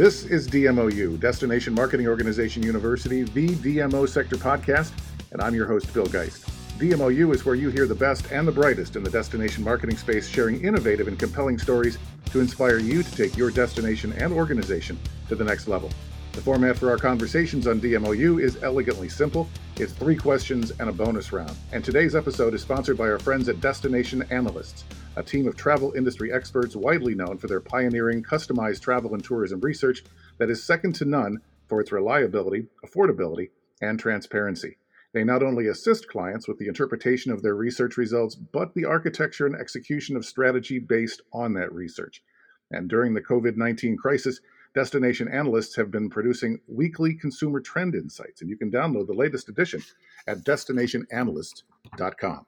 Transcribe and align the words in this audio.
This 0.00 0.24
is 0.24 0.48
DMOU, 0.48 1.20
Destination 1.20 1.74
Marketing 1.74 2.08
Organization 2.08 2.62
University, 2.62 3.22
the 3.22 3.48
DMO 3.48 4.08
Sector 4.08 4.36
Podcast, 4.36 4.92
and 5.30 5.42
I'm 5.42 5.54
your 5.54 5.66
host, 5.66 5.92
Bill 5.92 6.06
Geist. 6.06 6.48
DMOU 6.78 7.34
is 7.34 7.44
where 7.44 7.54
you 7.54 7.68
hear 7.68 7.86
the 7.86 7.94
best 7.94 8.32
and 8.32 8.48
the 8.48 8.52
brightest 8.52 8.96
in 8.96 9.02
the 9.02 9.10
destination 9.10 9.62
marketing 9.62 9.98
space, 9.98 10.26
sharing 10.26 10.64
innovative 10.64 11.06
and 11.06 11.18
compelling 11.18 11.58
stories 11.58 11.98
to 12.30 12.40
inspire 12.40 12.78
you 12.78 13.02
to 13.02 13.14
take 13.14 13.36
your 13.36 13.50
destination 13.50 14.14
and 14.14 14.32
organization 14.32 14.98
to 15.28 15.34
the 15.34 15.44
next 15.44 15.68
level. 15.68 15.90
The 16.32 16.40
format 16.40 16.78
for 16.78 16.88
our 16.88 16.96
conversations 16.96 17.66
on 17.66 17.78
DMOU 17.78 18.42
is 18.42 18.62
elegantly 18.62 19.10
simple. 19.10 19.50
It's 19.76 19.92
three 19.92 20.16
questions 20.16 20.70
and 20.80 20.88
a 20.88 20.92
bonus 20.92 21.30
round. 21.30 21.54
And 21.72 21.84
today's 21.84 22.14
episode 22.14 22.54
is 22.54 22.62
sponsored 22.62 22.96
by 22.96 23.10
our 23.10 23.18
friends 23.18 23.50
at 23.50 23.60
Destination 23.60 24.24
Analysts, 24.30 24.84
a 25.16 25.22
team 25.22 25.48
of 25.48 25.56
travel 25.56 25.92
industry 25.96 26.32
experts 26.32 26.76
widely 26.76 27.14
known 27.14 27.38
for 27.38 27.46
their 27.46 27.60
pioneering 27.60 28.22
customized 28.22 28.80
travel 28.80 29.14
and 29.14 29.24
tourism 29.24 29.60
research 29.60 30.04
that 30.38 30.50
is 30.50 30.62
second 30.62 30.94
to 30.94 31.04
none 31.04 31.38
for 31.68 31.80
its 31.80 31.92
reliability, 31.92 32.66
affordability, 32.84 33.50
and 33.80 33.98
transparency. 33.98 34.76
They 35.12 35.24
not 35.24 35.42
only 35.42 35.66
assist 35.66 36.08
clients 36.08 36.46
with 36.46 36.58
the 36.58 36.68
interpretation 36.68 37.32
of 37.32 37.42
their 37.42 37.56
research 37.56 37.96
results, 37.96 38.34
but 38.34 38.74
the 38.74 38.84
architecture 38.84 39.46
and 39.46 39.56
execution 39.56 40.16
of 40.16 40.24
strategy 40.24 40.78
based 40.78 41.22
on 41.32 41.54
that 41.54 41.72
research. 41.72 42.22
And 42.70 42.88
during 42.88 43.14
the 43.14 43.20
COVID 43.20 43.56
19 43.56 43.96
crisis, 43.96 44.40
Destination 44.72 45.26
analysts 45.28 45.74
have 45.74 45.90
been 45.90 46.08
producing 46.08 46.60
weekly 46.68 47.14
consumer 47.14 47.60
trend 47.60 47.96
insights, 47.96 48.40
and 48.40 48.48
you 48.48 48.56
can 48.56 48.70
download 48.70 49.08
the 49.08 49.12
latest 49.12 49.48
edition 49.48 49.82
at 50.28 50.44
destinationanalyst.com. 50.44 52.46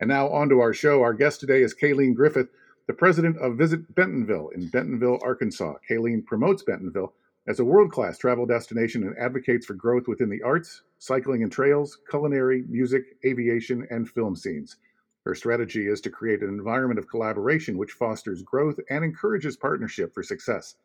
And 0.00 0.08
now 0.08 0.28
on 0.28 0.48
to 0.50 0.60
our 0.60 0.72
show. 0.72 1.02
Our 1.02 1.12
guest 1.12 1.40
today 1.40 1.60
is 1.60 1.74
Kalene 1.74 2.14
Griffith, 2.14 2.48
the 2.86 2.92
president 2.92 3.36
of 3.38 3.58
Visit 3.58 3.96
Bentonville 3.96 4.50
in 4.54 4.68
Bentonville, 4.68 5.18
Arkansas. 5.22 5.74
Kalene 5.90 6.24
promotes 6.24 6.62
Bentonville 6.62 7.14
as 7.48 7.58
a 7.58 7.64
world 7.64 7.90
class 7.90 8.16
travel 8.16 8.46
destination 8.46 9.02
and 9.02 9.16
advocates 9.18 9.66
for 9.66 9.74
growth 9.74 10.06
within 10.06 10.28
the 10.28 10.42
arts, 10.42 10.82
cycling 10.98 11.42
and 11.42 11.50
trails, 11.50 11.98
culinary, 12.08 12.62
music, 12.68 13.16
aviation, 13.26 13.88
and 13.90 14.08
film 14.08 14.36
scenes. 14.36 14.76
Her 15.24 15.34
strategy 15.34 15.88
is 15.88 16.00
to 16.02 16.10
create 16.10 16.42
an 16.42 16.48
environment 16.48 17.00
of 17.00 17.08
collaboration 17.08 17.76
which 17.76 17.92
fosters 17.92 18.42
growth 18.42 18.78
and 18.90 19.04
encourages 19.04 19.56
partnership 19.56 20.14
for 20.14 20.22
success. 20.22 20.76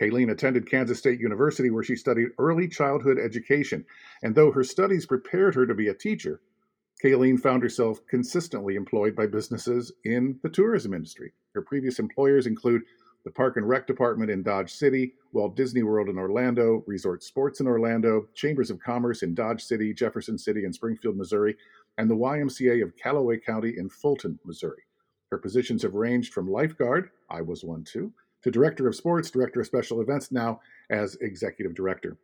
Kalene 0.00 0.30
attended 0.30 0.70
Kansas 0.70 0.98
State 0.98 1.20
University, 1.20 1.70
where 1.70 1.82
she 1.82 1.96
studied 1.96 2.28
early 2.38 2.68
childhood 2.68 3.18
education. 3.18 3.86
And 4.22 4.34
though 4.34 4.52
her 4.52 4.64
studies 4.64 5.06
prepared 5.06 5.54
her 5.54 5.66
to 5.66 5.74
be 5.74 5.88
a 5.88 5.94
teacher, 5.94 6.40
Kalene 7.02 7.40
found 7.40 7.62
herself 7.62 8.06
consistently 8.06 8.74
employed 8.74 9.16
by 9.16 9.26
businesses 9.26 9.90
in 10.04 10.38
the 10.42 10.50
tourism 10.50 10.92
industry. 10.92 11.32
Her 11.54 11.62
previous 11.62 11.98
employers 11.98 12.46
include 12.46 12.82
the 13.24 13.30
Park 13.30 13.56
and 13.56 13.68
Rec 13.68 13.86
Department 13.86 14.30
in 14.30 14.42
Dodge 14.42 14.72
City, 14.72 15.14
Walt 15.32 15.56
Disney 15.56 15.82
World 15.82 16.08
in 16.08 16.18
Orlando, 16.18 16.84
Resort 16.86 17.22
Sports 17.22 17.60
in 17.60 17.66
Orlando, 17.66 18.28
Chambers 18.34 18.70
of 18.70 18.80
Commerce 18.80 19.22
in 19.22 19.34
Dodge 19.34 19.62
City, 19.62 19.94
Jefferson 19.94 20.36
City, 20.36 20.64
and 20.64 20.74
Springfield, 20.74 21.16
Missouri, 21.16 21.56
and 21.98 22.10
the 22.10 22.16
YMCA 22.16 22.82
of 22.82 22.96
Callaway 22.96 23.38
County 23.38 23.74
in 23.78 23.88
Fulton, 23.88 24.38
Missouri. 24.44 24.82
Her 25.30 25.38
positions 25.38 25.82
have 25.82 25.94
ranged 25.94 26.32
from 26.32 26.50
lifeguard, 26.50 27.10
I 27.30 27.40
was 27.40 27.64
one 27.64 27.84
too, 27.84 28.12
to 28.42 28.50
Director 28.50 28.88
of 28.88 28.96
Sports, 28.96 29.30
Director 29.30 29.60
of 29.60 29.66
Special 29.66 30.00
Events, 30.00 30.32
now 30.32 30.60
as 30.90 31.16
Executive 31.16 31.74
Director. 31.74 32.16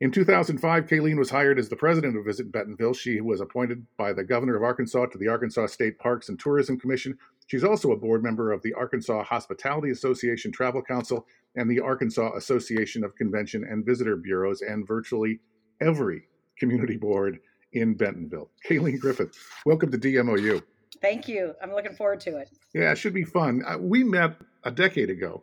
In 0.00 0.12
2005, 0.12 0.86
Kalene 0.86 1.18
was 1.18 1.30
hired 1.30 1.58
as 1.58 1.68
the 1.68 1.74
president 1.74 2.16
of 2.16 2.24
Visit 2.24 2.52
Bentonville. 2.52 2.94
She 2.94 3.20
was 3.20 3.40
appointed 3.40 3.84
by 3.96 4.12
the 4.12 4.22
governor 4.22 4.54
of 4.54 4.62
Arkansas 4.62 5.06
to 5.06 5.18
the 5.18 5.26
Arkansas 5.26 5.66
State 5.66 5.98
Parks 5.98 6.28
and 6.28 6.38
Tourism 6.38 6.78
Commission. 6.78 7.18
She's 7.48 7.64
also 7.64 7.90
a 7.90 7.96
board 7.96 8.22
member 8.22 8.52
of 8.52 8.62
the 8.62 8.74
Arkansas 8.74 9.24
Hospitality 9.24 9.90
Association 9.90 10.52
Travel 10.52 10.82
Council 10.82 11.26
and 11.56 11.68
the 11.68 11.80
Arkansas 11.80 12.36
Association 12.36 13.02
of 13.02 13.16
Convention 13.16 13.64
and 13.68 13.84
Visitor 13.84 14.14
Bureaus 14.14 14.62
and 14.62 14.86
virtually 14.86 15.40
every 15.80 16.28
community 16.60 16.96
board 16.96 17.40
in 17.72 17.94
Bentonville. 17.94 18.50
Kalene 18.68 19.00
Griffith, 19.00 19.36
welcome 19.66 19.90
to 19.90 19.98
DMOU. 19.98 20.62
Thank 21.02 21.26
you. 21.26 21.56
I'm 21.60 21.72
looking 21.72 21.94
forward 21.94 22.20
to 22.20 22.36
it. 22.36 22.50
Yeah, 22.72 22.92
it 22.92 22.98
should 22.98 23.14
be 23.14 23.24
fun. 23.24 23.62
Uh, 23.66 23.78
we 23.78 24.04
met 24.04 24.36
a 24.62 24.70
decade 24.70 25.10
ago 25.10 25.42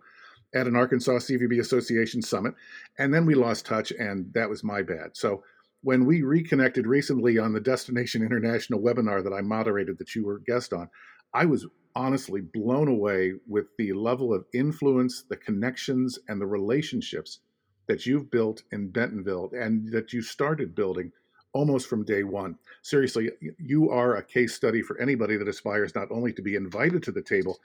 at 0.55 0.67
an 0.67 0.75
Arkansas 0.75 1.19
CVB 1.19 1.59
Association 1.59 2.21
summit, 2.21 2.55
and 2.97 3.13
then 3.13 3.25
we 3.25 3.35
lost 3.35 3.65
touch, 3.65 3.91
and 3.91 4.33
that 4.33 4.49
was 4.49 4.63
my 4.63 4.81
bad. 4.81 5.11
So 5.13 5.43
when 5.83 6.05
we 6.05 6.23
reconnected 6.23 6.87
recently 6.87 7.37
on 7.37 7.53
the 7.53 7.59
Destination 7.59 8.23
International 8.23 8.79
webinar 8.79 9.23
that 9.23 9.33
I 9.33 9.41
moderated 9.41 9.99
that 9.99 10.15
you 10.15 10.25
were 10.25 10.39
guest 10.39 10.73
on, 10.73 10.89
I 11.33 11.45
was 11.45 11.67
honestly 11.95 12.41
blown 12.41 12.87
away 12.87 13.33
with 13.47 13.67
the 13.77 13.93
level 13.93 14.33
of 14.33 14.45
influence, 14.53 15.23
the 15.29 15.37
connections, 15.37 16.17
and 16.27 16.41
the 16.41 16.47
relationships 16.47 17.39
that 17.87 18.05
you've 18.05 18.31
built 18.31 18.63
in 18.71 18.89
Bentonville 18.89 19.51
and 19.53 19.91
that 19.91 20.11
you 20.11 20.21
started 20.21 20.73
building 20.73 21.11
almost 21.53 21.87
from 21.87 22.03
day 22.03 22.23
one. 22.23 22.57
Seriously, 22.81 23.31
you 23.59 23.89
are 23.89 24.15
a 24.17 24.23
case 24.23 24.53
study 24.53 24.81
for 24.81 24.99
anybody 24.99 25.37
that 25.37 25.47
aspires 25.47 25.95
not 25.95 26.11
only 26.11 26.33
to 26.33 26.41
be 26.41 26.55
invited 26.55 27.01
to 27.03 27.11
the 27.11 27.21
table, 27.21 27.59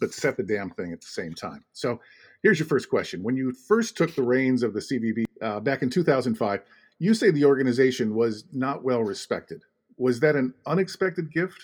but 0.00 0.12
set 0.12 0.36
the 0.36 0.42
damn 0.42 0.70
thing 0.70 0.92
at 0.92 1.00
the 1.00 1.06
same 1.06 1.32
time. 1.32 1.64
So, 1.72 2.00
here's 2.46 2.60
your 2.60 2.68
first 2.68 2.88
question. 2.88 3.24
When 3.24 3.36
you 3.36 3.52
first 3.52 3.96
took 3.96 4.14
the 4.14 4.22
reins 4.22 4.62
of 4.62 4.72
the 4.72 4.78
CVB 4.78 5.24
uh, 5.42 5.58
back 5.58 5.82
in 5.82 5.90
2005, 5.90 6.62
you 7.00 7.12
say 7.12 7.32
the 7.32 7.44
organization 7.44 8.14
was 8.14 8.44
not 8.52 8.84
well 8.84 9.02
respected. 9.02 9.62
Was 9.96 10.20
that 10.20 10.36
an 10.36 10.54
unexpected 10.64 11.32
gift? 11.32 11.60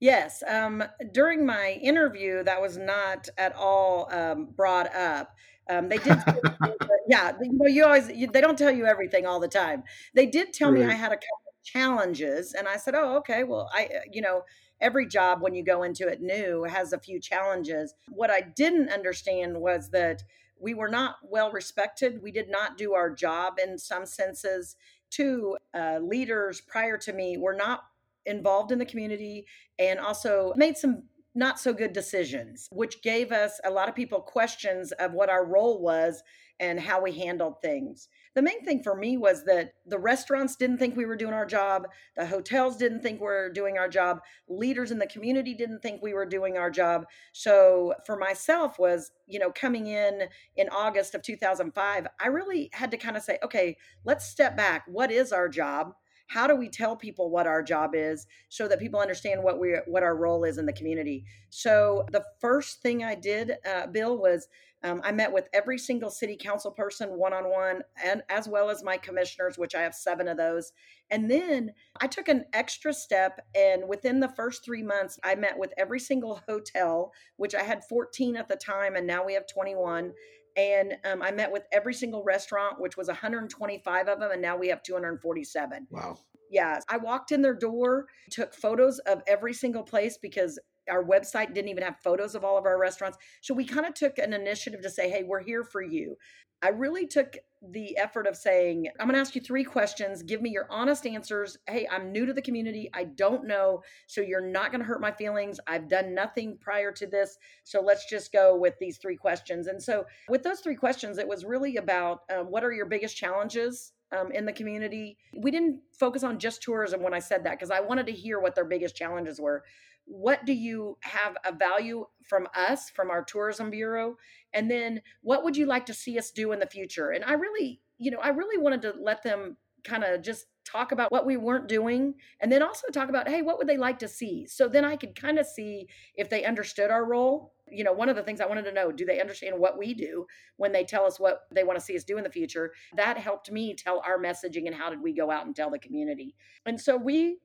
Yes. 0.00 0.42
Um, 0.48 0.82
during 1.12 1.44
my 1.44 1.78
interview, 1.82 2.42
that 2.44 2.62
was 2.62 2.78
not 2.78 3.28
at 3.36 3.54
all 3.54 4.10
um, 4.10 4.46
brought 4.56 4.94
up. 4.94 5.36
Um, 5.68 5.90
they 5.90 5.98
did, 5.98 6.16
yeah. 7.08 7.32
You 7.42 7.52
know, 7.52 7.66
you 7.66 7.84
always 7.84 8.08
you, 8.08 8.28
they 8.28 8.40
don't 8.40 8.56
tell 8.56 8.72
you 8.72 8.86
everything 8.86 9.26
all 9.26 9.38
the 9.38 9.48
time. 9.48 9.82
They 10.14 10.24
did 10.24 10.54
tell 10.54 10.72
right. 10.72 10.86
me 10.86 10.86
I 10.86 10.94
had 10.94 11.12
a 11.12 11.16
couple 11.16 11.42
of 11.48 11.62
challenges, 11.62 12.54
and 12.54 12.66
I 12.66 12.78
said, 12.78 12.94
"Oh, 12.94 13.16
okay. 13.18 13.44
Well, 13.44 13.70
I, 13.74 13.84
uh, 13.84 14.00
you 14.10 14.22
know, 14.22 14.44
every 14.82 15.06
job 15.06 15.40
when 15.40 15.54
you 15.54 15.64
go 15.64 15.82
into 15.82 16.08
it 16.08 16.20
new 16.20 16.64
has 16.64 16.92
a 16.92 16.98
few 16.98 17.18
challenges." 17.18 17.94
What 18.10 18.30
I 18.30 18.42
didn't 18.42 18.90
understand 18.90 19.60
was 19.60 19.90
that 19.90 20.22
we 20.60 20.74
were 20.74 20.88
not 20.88 21.16
well 21.22 21.50
respected. 21.50 22.22
We 22.22 22.30
did 22.30 22.50
not 22.50 22.78
do 22.78 22.94
our 22.94 23.10
job 23.10 23.58
in 23.62 23.78
some 23.78 24.06
senses. 24.06 24.76
Two 25.10 25.56
uh, 25.74 25.98
leaders 26.00 26.60
prior 26.60 26.96
to 26.98 27.12
me 27.12 27.36
were 27.36 27.54
not 27.54 27.84
involved 28.26 28.70
in 28.70 28.78
the 28.78 28.86
community 28.86 29.46
and 29.78 29.98
also 29.98 30.52
made 30.56 30.76
some 30.76 31.02
not 31.34 31.58
so 31.58 31.72
good 31.72 31.92
decisions, 31.92 32.68
which 32.70 33.02
gave 33.02 33.32
us 33.32 33.60
a 33.64 33.70
lot 33.70 33.88
of 33.88 33.94
people 33.94 34.20
questions 34.20 34.92
of 34.92 35.12
what 35.12 35.30
our 35.30 35.44
role 35.44 35.80
was 35.80 36.22
and 36.60 36.78
how 36.78 37.02
we 37.02 37.12
handled 37.12 37.60
things. 37.60 38.08
The 38.34 38.42
main 38.42 38.64
thing 38.64 38.82
for 38.82 38.94
me 38.94 39.16
was 39.18 39.44
that 39.44 39.74
the 39.86 39.98
restaurants 39.98 40.56
didn't 40.56 40.78
think 40.78 40.96
we 40.96 41.04
were 41.04 41.16
doing 41.16 41.34
our 41.34 41.44
job, 41.44 41.88
the 42.16 42.26
hotels 42.26 42.76
didn't 42.76 43.02
think 43.02 43.20
we 43.20 43.26
are 43.26 43.50
doing 43.50 43.76
our 43.76 43.88
job, 43.88 44.20
leaders 44.48 44.90
in 44.90 44.98
the 44.98 45.06
community 45.06 45.54
didn't 45.54 45.80
think 45.80 46.02
we 46.02 46.14
were 46.14 46.24
doing 46.24 46.56
our 46.56 46.70
job. 46.70 47.04
So 47.32 47.94
for 48.06 48.16
myself 48.16 48.78
was, 48.78 49.10
you 49.26 49.38
know, 49.38 49.50
coming 49.50 49.86
in 49.86 50.28
in 50.56 50.68
August 50.70 51.14
of 51.14 51.22
2005, 51.22 52.06
I 52.18 52.26
really 52.28 52.70
had 52.72 52.90
to 52.92 52.96
kind 52.96 53.16
of 53.16 53.22
say, 53.22 53.38
okay, 53.44 53.76
let's 54.04 54.26
step 54.26 54.56
back. 54.56 54.84
What 54.86 55.10
is 55.10 55.32
our 55.32 55.48
job? 55.48 55.94
how 56.28 56.46
do 56.46 56.56
we 56.56 56.68
tell 56.68 56.96
people 56.96 57.30
what 57.30 57.46
our 57.46 57.62
job 57.62 57.90
is 57.94 58.26
so 58.48 58.66
that 58.66 58.78
people 58.78 58.98
understand 58.98 59.42
what 59.42 59.60
we 59.60 59.76
what 59.86 60.02
our 60.02 60.16
role 60.16 60.44
is 60.44 60.56
in 60.56 60.64
the 60.64 60.72
community 60.72 61.24
so 61.50 62.06
the 62.10 62.24
first 62.40 62.80
thing 62.80 63.04
i 63.04 63.14
did 63.14 63.52
uh, 63.70 63.86
bill 63.88 64.16
was 64.16 64.48
um, 64.84 65.00
i 65.04 65.12
met 65.12 65.32
with 65.32 65.48
every 65.52 65.78
single 65.78 66.10
city 66.10 66.36
council 66.36 66.70
person 66.70 67.10
one-on-one 67.10 67.82
and 68.04 68.22
as 68.28 68.48
well 68.48 68.70
as 68.70 68.82
my 68.82 68.96
commissioners 68.96 69.58
which 69.58 69.74
i 69.74 69.82
have 69.82 69.94
seven 69.94 70.28
of 70.28 70.36
those 70.36 70.72
and 71.10 71.30
then 71.30 71.70
i 72.00 72.06
took 72.06 72.28
an 72.28 72.44
extra 72.52 72.92
step 72.92 73.40
and 73.54 73.88
within 73.88 74.20
the 74.20 74.28
first 74.28 74.64
three 74.64 74.82
months 74.82 75.18
i 75.24 75.34
met 75.34 75.58
with 75.58 75.72
every 75.76 76.00
single 76.00 76.40
hotel 76.48 77.12
which 77.36 77.54
i 77.54 77.62
had 77.62 77.84
14 77.88 78.36
at 78.36 78.48
the 78.48 78.56
time 78.56 78.96
and 78.96 79.06
now 79.06 79.24
we 79.24 79.34
have 79.34 79.46
21 79.46 80.12
and 80.56 80.94
um, 81.04 81.22
I 81.22 81.30
met 81.30 81.50
with 81.50 81.64
every 81.72 81.94
single 81.94 82.22
restaurant, 82.22 82.80
which 82.80 82.96
was 82.96 83.08
125 83.08 84.08
of 84.08 84.20
them, 84.20 84.30
and 84.32 84.42
now 84.42 84.56
we 84.56 84.68
have 84.68 84.82
247. 84.82 85.86
Wow. 85.90 86.18
Yeah, 86.50 86.80
I 86.88 86.98
walked 86.98 87.32
in 87.32 87.40
their 87.40 87.54
door, 87.54 88.06
took 88.30 88.54
photos 88.54 88.98
of 89.00 89.22
every 89.26 89.54
single 89.54 89.82
place 89.82 90.18
because 90.20 90.58
our 90.90 91.04
website 91.04 91.54
didn't 91.54 91.70
even 91.70 91.82
have 91.82 91.96
photos 92.02 92.34
of 92.34 92.44
all 92.44 92.58
of 92.58 92.66
our 92.66 92.78
restaurants. 92.78 93.18
So 93.40 93.54
we 93.54 93.64
kind 93.64 93.86
of 93.86 93.94
took 93.94 94.18
an 94.18 94.32
initiative 94.32 94.82
to 94.82 94.90
say, 94.90 95.10
hey, 95.10 95.22
we're 95.22 95.42
here 95.42 95.64
for 95.64 95.82
you. 95.82 96.16
I 96.62 96.68
really 96.68 97.08
took 97.08 97.36
the 97.70 97.96
effort 97.96 98.26
of 98.26 98.36
saying, 98.36 98.86
I'm 98.98 99.08
going 99.08 99.14
to 99.14 99.20
ask 99.20 99.34
you 99.34 99.40
three 99.40 99.64
questions. 99.64 100.22
Give 100.22 100.40
me 100.40 100.50
your 100.50 100.68
honest 100.70 101.06
answers. 101.06 101.58
Hey, 101.68 101.88
I'm 101.90 102.12
new 102.12 102.24
to 102.24 102.32
the 102.32 102.42
community. 102.42 102.88
I 102.94 103.04
don't 103.04 103.46
know. 103.46 103.82
So 104.06 104.20
you're 104.20 104.46
not 104.46 104.70
going 104.70 104.80
to 104.80 104.86
hurt 104.86 105.00
my 105.00 105.10
feelings. 105.10 105.58
I've 105.66 105.88
done 105.88 106.14
nothing 106.14 106.58
prior 106.60 106.92
to 106.92 107.06
this. 107.06 107.36
So 107.64 107.80
let's 107.80 108.08
just 108.08 108.32
go 108.32 108.56
with 108.56 108.74
these 108.80 108.98
three 108.98 109.16
questions. 109.16 109.66
And 109.66 109.82
so, 109.82 110.04
with 110.28 110.44
those 110.44 110.60
three 110.60 110.76
questions, 110.76 111.18
it 111.18 111.26
was 111.26 111.44
really 111.44 111.76
about 111.76 112.20
um, 112.32 112.46
what 112.46 112.64
are 112.64 112.72
your 112.72 112.86
biggest 112.86 113.16
challenges? 113.16 113.92
Um, 114.14 114.30
in 114.30 114.44
the 114.44 114.52
community. 114.52 115.16
We 115.34 115.50
didn't 115.50 115.80
focus 115.98 116.22
on 116.22 116.38
just 116.38 116.62
tourism 116.62 117.02
when 117.02 117.14
I 117.14 117.18
said 117.18 117.44
that 117.44 117.52
because 117.52 117.70
I 117.70 117.80
wanted 117.80 118.04
to 118.08 118.12
hear 118.12 118.38
what 118.40 118.54
their 118.54 118.66
biggest 118.66 118.94
challenges 118.94 119.40
were. 119.40 119.64
What 120.04 120.44
do 120.44 120.52
you 120.52 120.98
have 121.00 121.36
a 121.44 121.52
value 121.52 122.06
from 122.22 122.48
us, 122.54 122.90
from 122.90 123.10
our 123.10 123.24
tourism 123.24 123.70
bureau? 123.70 124.16
And 124.52 124.70
then 124.70 125.00
what 125.22 125.44
would 125.44 125.56
you 125.56 125.66
like 125.66 125.86
to 125.86 125.94
see 125.94 126.18
us 126.18 126.30
do 126.30 126.52
in 126.52 126.58
the 126.58 126.66
future? 126.66 127.10
And 127.10 127.24
I 127.24 127.32
really, 127.32 127.80
you 127.98 128.10
know, 128.10 128.18
I 128.18 128.28
really 128.28 128.58
wanted 128.58 128.82
to 128.82 128.94
let 129.00 129.22
them 129.22 129.56
kind 129.84 130.04
of 130.04 130.22
just 130.22 130.46
talk 130.64 130.92
about 130.92 131.10
what 131.10 131.26
we 131.26 131.36
weren't 131.36 131.68
doing 131.68 132.14
and 132.40 132.50
then 132.50 132.62
also 132.62 132.86
talk 132.88 133.08
about 133.08 133.28
hey 133.28 133.42
what 133.42 133.58
would 133.58 133.66
they 133.66 133.76
like 133.76 133.98
to 133.98 134.06
see 134.06 134.46
so 134.46 134.68
then 134.68 134.84
i 134.84 134.94
could 134.94 135.14
kind 135.20 135.38
of 135.38 135.44
see 135.44 135.88
if 136.14 136.30
they 136.30 136.44
understood 136.44 136.88
our 136.88 137.04
role 137.04 137.52
you 137.68 137.82
know 137.82 137.92
one 137.92 138.08
of 138.08 138.14
the 138.14 138.22
things 138.22 138.40
i 138.40 138.46
wanted 138.46 138.64
to 138.64 138.72
know 138.72 138.92
do 138.92 139.04
they 139.04 139.20
understand 139.20 139.58
what 139.58 139.76
we 139.76 139.92
do 139.92 140.24
when 140.58 140.70
they 140.70 140.84
tell 140.84 141.04
us 141.04 141.18
what 141.18 141.40
they 141.52 141.64
want 141.64 141.76
to 141.76 141.84
see 141.84 141.96
us 141.96 142.04
do 142.04 142.16
in 142.16 142.22
the 142.22 142.30
future 142.30 142.72
that 142.94 143.18
helped 143.18 143.50
me 143.50 143.74
tell 143.74 144.00
our 144.06 144.20
messaging 144.20 144.66
and 144.66 144.74
how 144.74 144.88
did 144.88 145.02
we 145.02 145.12
go 145.12 145.32
out 145.32 145.46
and 145.46 145.56
tell 145.56 145.70
the 145.70 145.78
community 145.78 146.34
and 146.64 146.80
so 146.80 146.96
we 146.96 147.38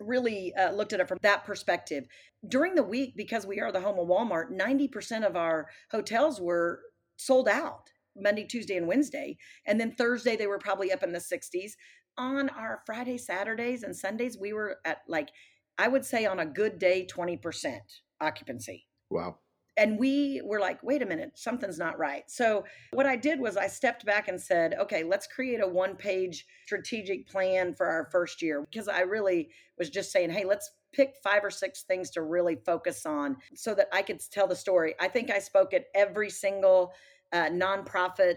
really 0.00 0.54
uh, 0.54 0.72
looked 0.72 0.92
at 0.92 1.00
it 1.00 1.08
from 1.08 1.18
that 1.22 1.44
perspective. 1.44 2.06
During 2.48 2.74
the 2.74 2.82
week, 2.82 3.14
because 3.16 3.46
we 3.46 3.60
are 3.60 3.72
the 3.72 3.80
home 3.80 3.98
of 3.98 4.08
Walmart, 4.08 4.50
90% 4.50 5.26
of 5.26 5.36
our 5.36 5.68
hotels 5.90 6.40
were 6.40 6.80
sold 7.16 7.48
out 7.48 7.90
Monday, 8.16 8.44
Tuesday, 8.44 8.76
and 8.76 8.86
Wednesday. 8.86 9.36
And 9.66 9.80
then 9.80 9.92
Thursday, 9.92 10.36
they 10.36 10.46
were 10.46 10.58
probably 10.58 10.92
up 10.92 11.02
in 11.02 11.12
the 11.12 11.18
60s. 11.18 11.72
On 12.18 12.48
our 12.50 12.82
Friday, 12.84 13.16
Saturdays, 13.16 13.82
and 13.82 13.96
Sundays, 13.96 14.36
we 14.38 14.52
were 14.52 14.78
at 14.84 14.98
like, 15.08 15.30
I 15.78 15.88
would 15.88 16.04
say 16.04 16.26
on 16.26 16.40
a 16.40 16.46
good 16.46 16.78
day, 16.78 17.06
20% 17.10 17.78
occupancy. 18.20 18.86
Wow 19.08 19.38
and 19.76 19.98
we 19.98 20.40
were 20.44 20.60
like 20.60 20.82
wait 20.82 21.02
a 21.02 21.06
minute 21.06 21.32
something's 21.34 21.78
not 21.78 21.98
right. 21.98 22.24
So 22.26 22.64
what 22.92 23.06
i 23.06 23.16
did 23.16 23.40
was 23.40 23.56
i 23.56 23.66
stepped 23.66 24.04
back 24.04 24.28
and 24.28 24.40
said 24.40 24.74
okay 24.80 25.02
let's 25.02 25.26
create 25.26 25.60
a 25.60 25.66
one 25.66 25.96
page 25.96 26.46
strategic 26.66 27.28
plan 27.28 27.74
for 27.74 27.86
our 27.86 28.08
first 28.10 28.42
year. 28.42 28.66
Because 28.70 28.88
i 28.88 29.00
really 29.00 29.50
was 29.78 29.90
just 29.90 30.12
saying 30.12 30.30
hey 30.30 30.44
let's 30.44 30.70
pick 30.92 31.14
five 31.22 31.42
or 31.42 31.50
six 31.50 31.84
things 31.84 32.10
to 32.10 32.22
really 32.22 32.56
focus 32.66 33.06
on 33.06 33.36
so 33.54 33.74
that 33.74 33.88
i 33.92 34.02
could 34.02 34.20
tell 34.30 34.46
the 34.46 34.56
story. 34.56 34.94
I 35.00 35.08
think 35.08 35.30
i 35.30 35.38
spoke 35.38 35.74
at 35.74 35.86
every 35.94 36.30
single 36.30 36.92
uh, 37.32 37.48
nonprofit 37.48 38.36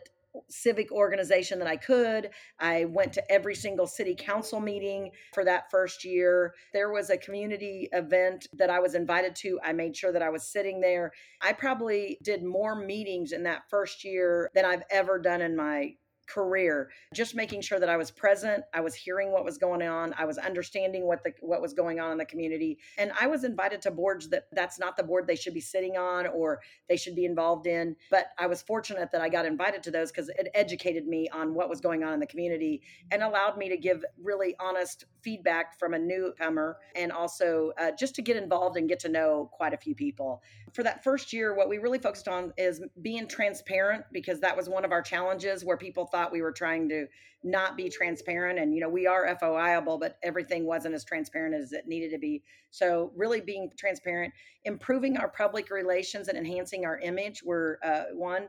civic 0.50 0.92
organization 0.92 1.60
that 1.60 1.68
I 1.68 1.78
could. 1.78 2.30
I 2.60 2.86
went 2.86 3.14
to 3.14 3.32
every 3.32 3.56
single 3.56 3.88
city 3.88 4.16
council 4.18 4.60
meeting 4.60 5.12
for 5.34 5.46
that 5.46 5.72
first 5.72 6.04
year. 6.04 6.54
There 6.74 6.92
was 6.92 7.10
a 7.10 7.18
community 7.18 7.90
event 7.92 8.48
that 8.54 8.70
I 8.70 8.80
was 8.80 8.96
invited 8.96 9.36
to. 9.38 9.60
I 9.64 9.74
made 9.74 9.96
sure 9.96 10.12
that 10.12 10.22
I 10.22 10.30
was 10.30 10.48
sitting 10.48 10.80
there. 10.80 11.12
I 11.42 11.54
probably 11.54 12.18
did 12.24 12.44
more 12.44 12.76
meetings 12.76 13.32
in 13.32 13.44
that 13.44 13.64
first 13.70 14.04
year 14.04 14.50
than 14.54 14.66
I've 14.66 14.84
ever 14.90 15.20
done 15.20 15.42
in 15.42 15.56
my 15.56 15.96
career 16.28 16.90
just 17.14 17.36
making 17.36 17.62
sure 17.62 17.80
that 17.80 17.90
i 17.90 17.98
was 17.98 18.12
present 18.12 18.64
i 18.74 18.82
was 18.82 18.96
hearing 18.96 19.32
what 19.32 19.46
was 19.46 19.58
going 19.58 19.82
on 19.82 20.14
i 20.18 20.26
was 20.26 20.38
understanding 20.38 21.06
what 21.06 21.24
the 21.24 21.32
what 21.42 21.62
was 21.62 21.74
going 21.74 22.00
on 22.00 22.12
in 22.12 22.18
the 22.18 22.26
community 22.26 22.78
and 22.98 23.12
i 23.20 23.28
was 23.28 23.44
invited 23.44 23.82
to 23.82 23.92
boards 23.92 24.30
that 24.30 24.46
that's 24.52 24.80
not 24.80 24.98
the 24.98 25.04
board 25.04 25.28
they 25.28 25.36
should 25.36 25.54
be 25.54 25.62
sitting 25.62 25.98
on 25.98 26.28
or 26.28 26.60
they 26.90 26.98
should 26.98 27.16
be 27.16 27.26
involved 27.26 27.68
in 27.68 27.96
but 28.10 28.28
i 28.40 28.48
was 28.48 28.62
fortunate 28.62 29.10
that 29.12 29.22
i 29.22 29.30
got 29.30 29.46
invited 29.46 29.84
to 29.84 29.92
those 29.92 30.12
because 30.12 30.30
it 30.30 30.50
educated 30.54 31.08
me 31.08 31.28
on 31.30 31.54
what 31.54 31.70
was 31.70 31.82
going 31.82 32.04
on 32.04 32.14
in 32.14 32.20
the 32.20 32.26
community 32.26 32.82
and 33.12 33.22
allowed 33.22 33.58
me 33.58 33.70
to 33.70 33.78
give 33.78 34.04
really 34.22 34.56
honest 34.60 35.06
feedback 35.22 35.78
from 35.80 35.94
a 35.94 36.00
newcomer 36.00 36.78
and 36.96 37.12
also 37.12 37.72
uh, 37.80 37.92
just 37.98 38.16
to 38.16 38.22
get 38.22 38.38
involved 38.38 38.78
and 38.78 38.90
get 38.90 39.00
to 39.00 39.10
know 39.10 39.50
quite 39.54 39.74
a 39.74 39.78
few 39.78 39.96
people 39.96 40.42
for 40.76 40.84
that 40.84 41.04
first 41.04 41.32
year 41.32 41.56
what 41.56 41.70
we 41.70 41.78
really 41.78 41.98
focused 41.98 42.28
on 42.28 42.54
is 42.58 42.82
being 43.02 43.28
transparent 43.28 44.04
because 44.12 44.42
that 44.42 44.56
was 44.56 44.68
one 44.68 44.84
of 44.84 44.92
our 44.92 45.02
challenges 45.02 45.64
where 45.64 45.78
people 45.78 46.06
thought 46.06 46.34
we 46.34 46.42
were 46.42 46.52
trying 46.52 46.90
to 46.90 47.08
not 47.46 47.78
be 47.78 47.88
transparent. 47.90 48.60
And, 48.60 48.74
you 48.74 48.82
know, 48.82 48.90
we 48.90 49.08
are 49.08 49.26
FOIable, 49.42 50.00
but 50.00 50.18
everything 50.24 50.66
wasn't 50.66 50.96
as 50.96 51.06
transparent 51.06 51.56
as 51.56 51.72
it 51.72 51.88
needed 51.88 52.12
to 52.12 52.18
be. 52.18 52.44
So, 52.72 53.12
really 53.16 53.40
being 53.40 53.72
transparent, 53.78 54.34
improving 54.66 55.16
our 55.18 55.30
public 55.30 55.70
relations 55.70 56.28
and 56.28 56.38
enhancing 56.38 56.86
our 56.86 57.00
image 57.00 57.42
were 57.44 57.80
uh, 57.84 58.06
one 58.14 58.48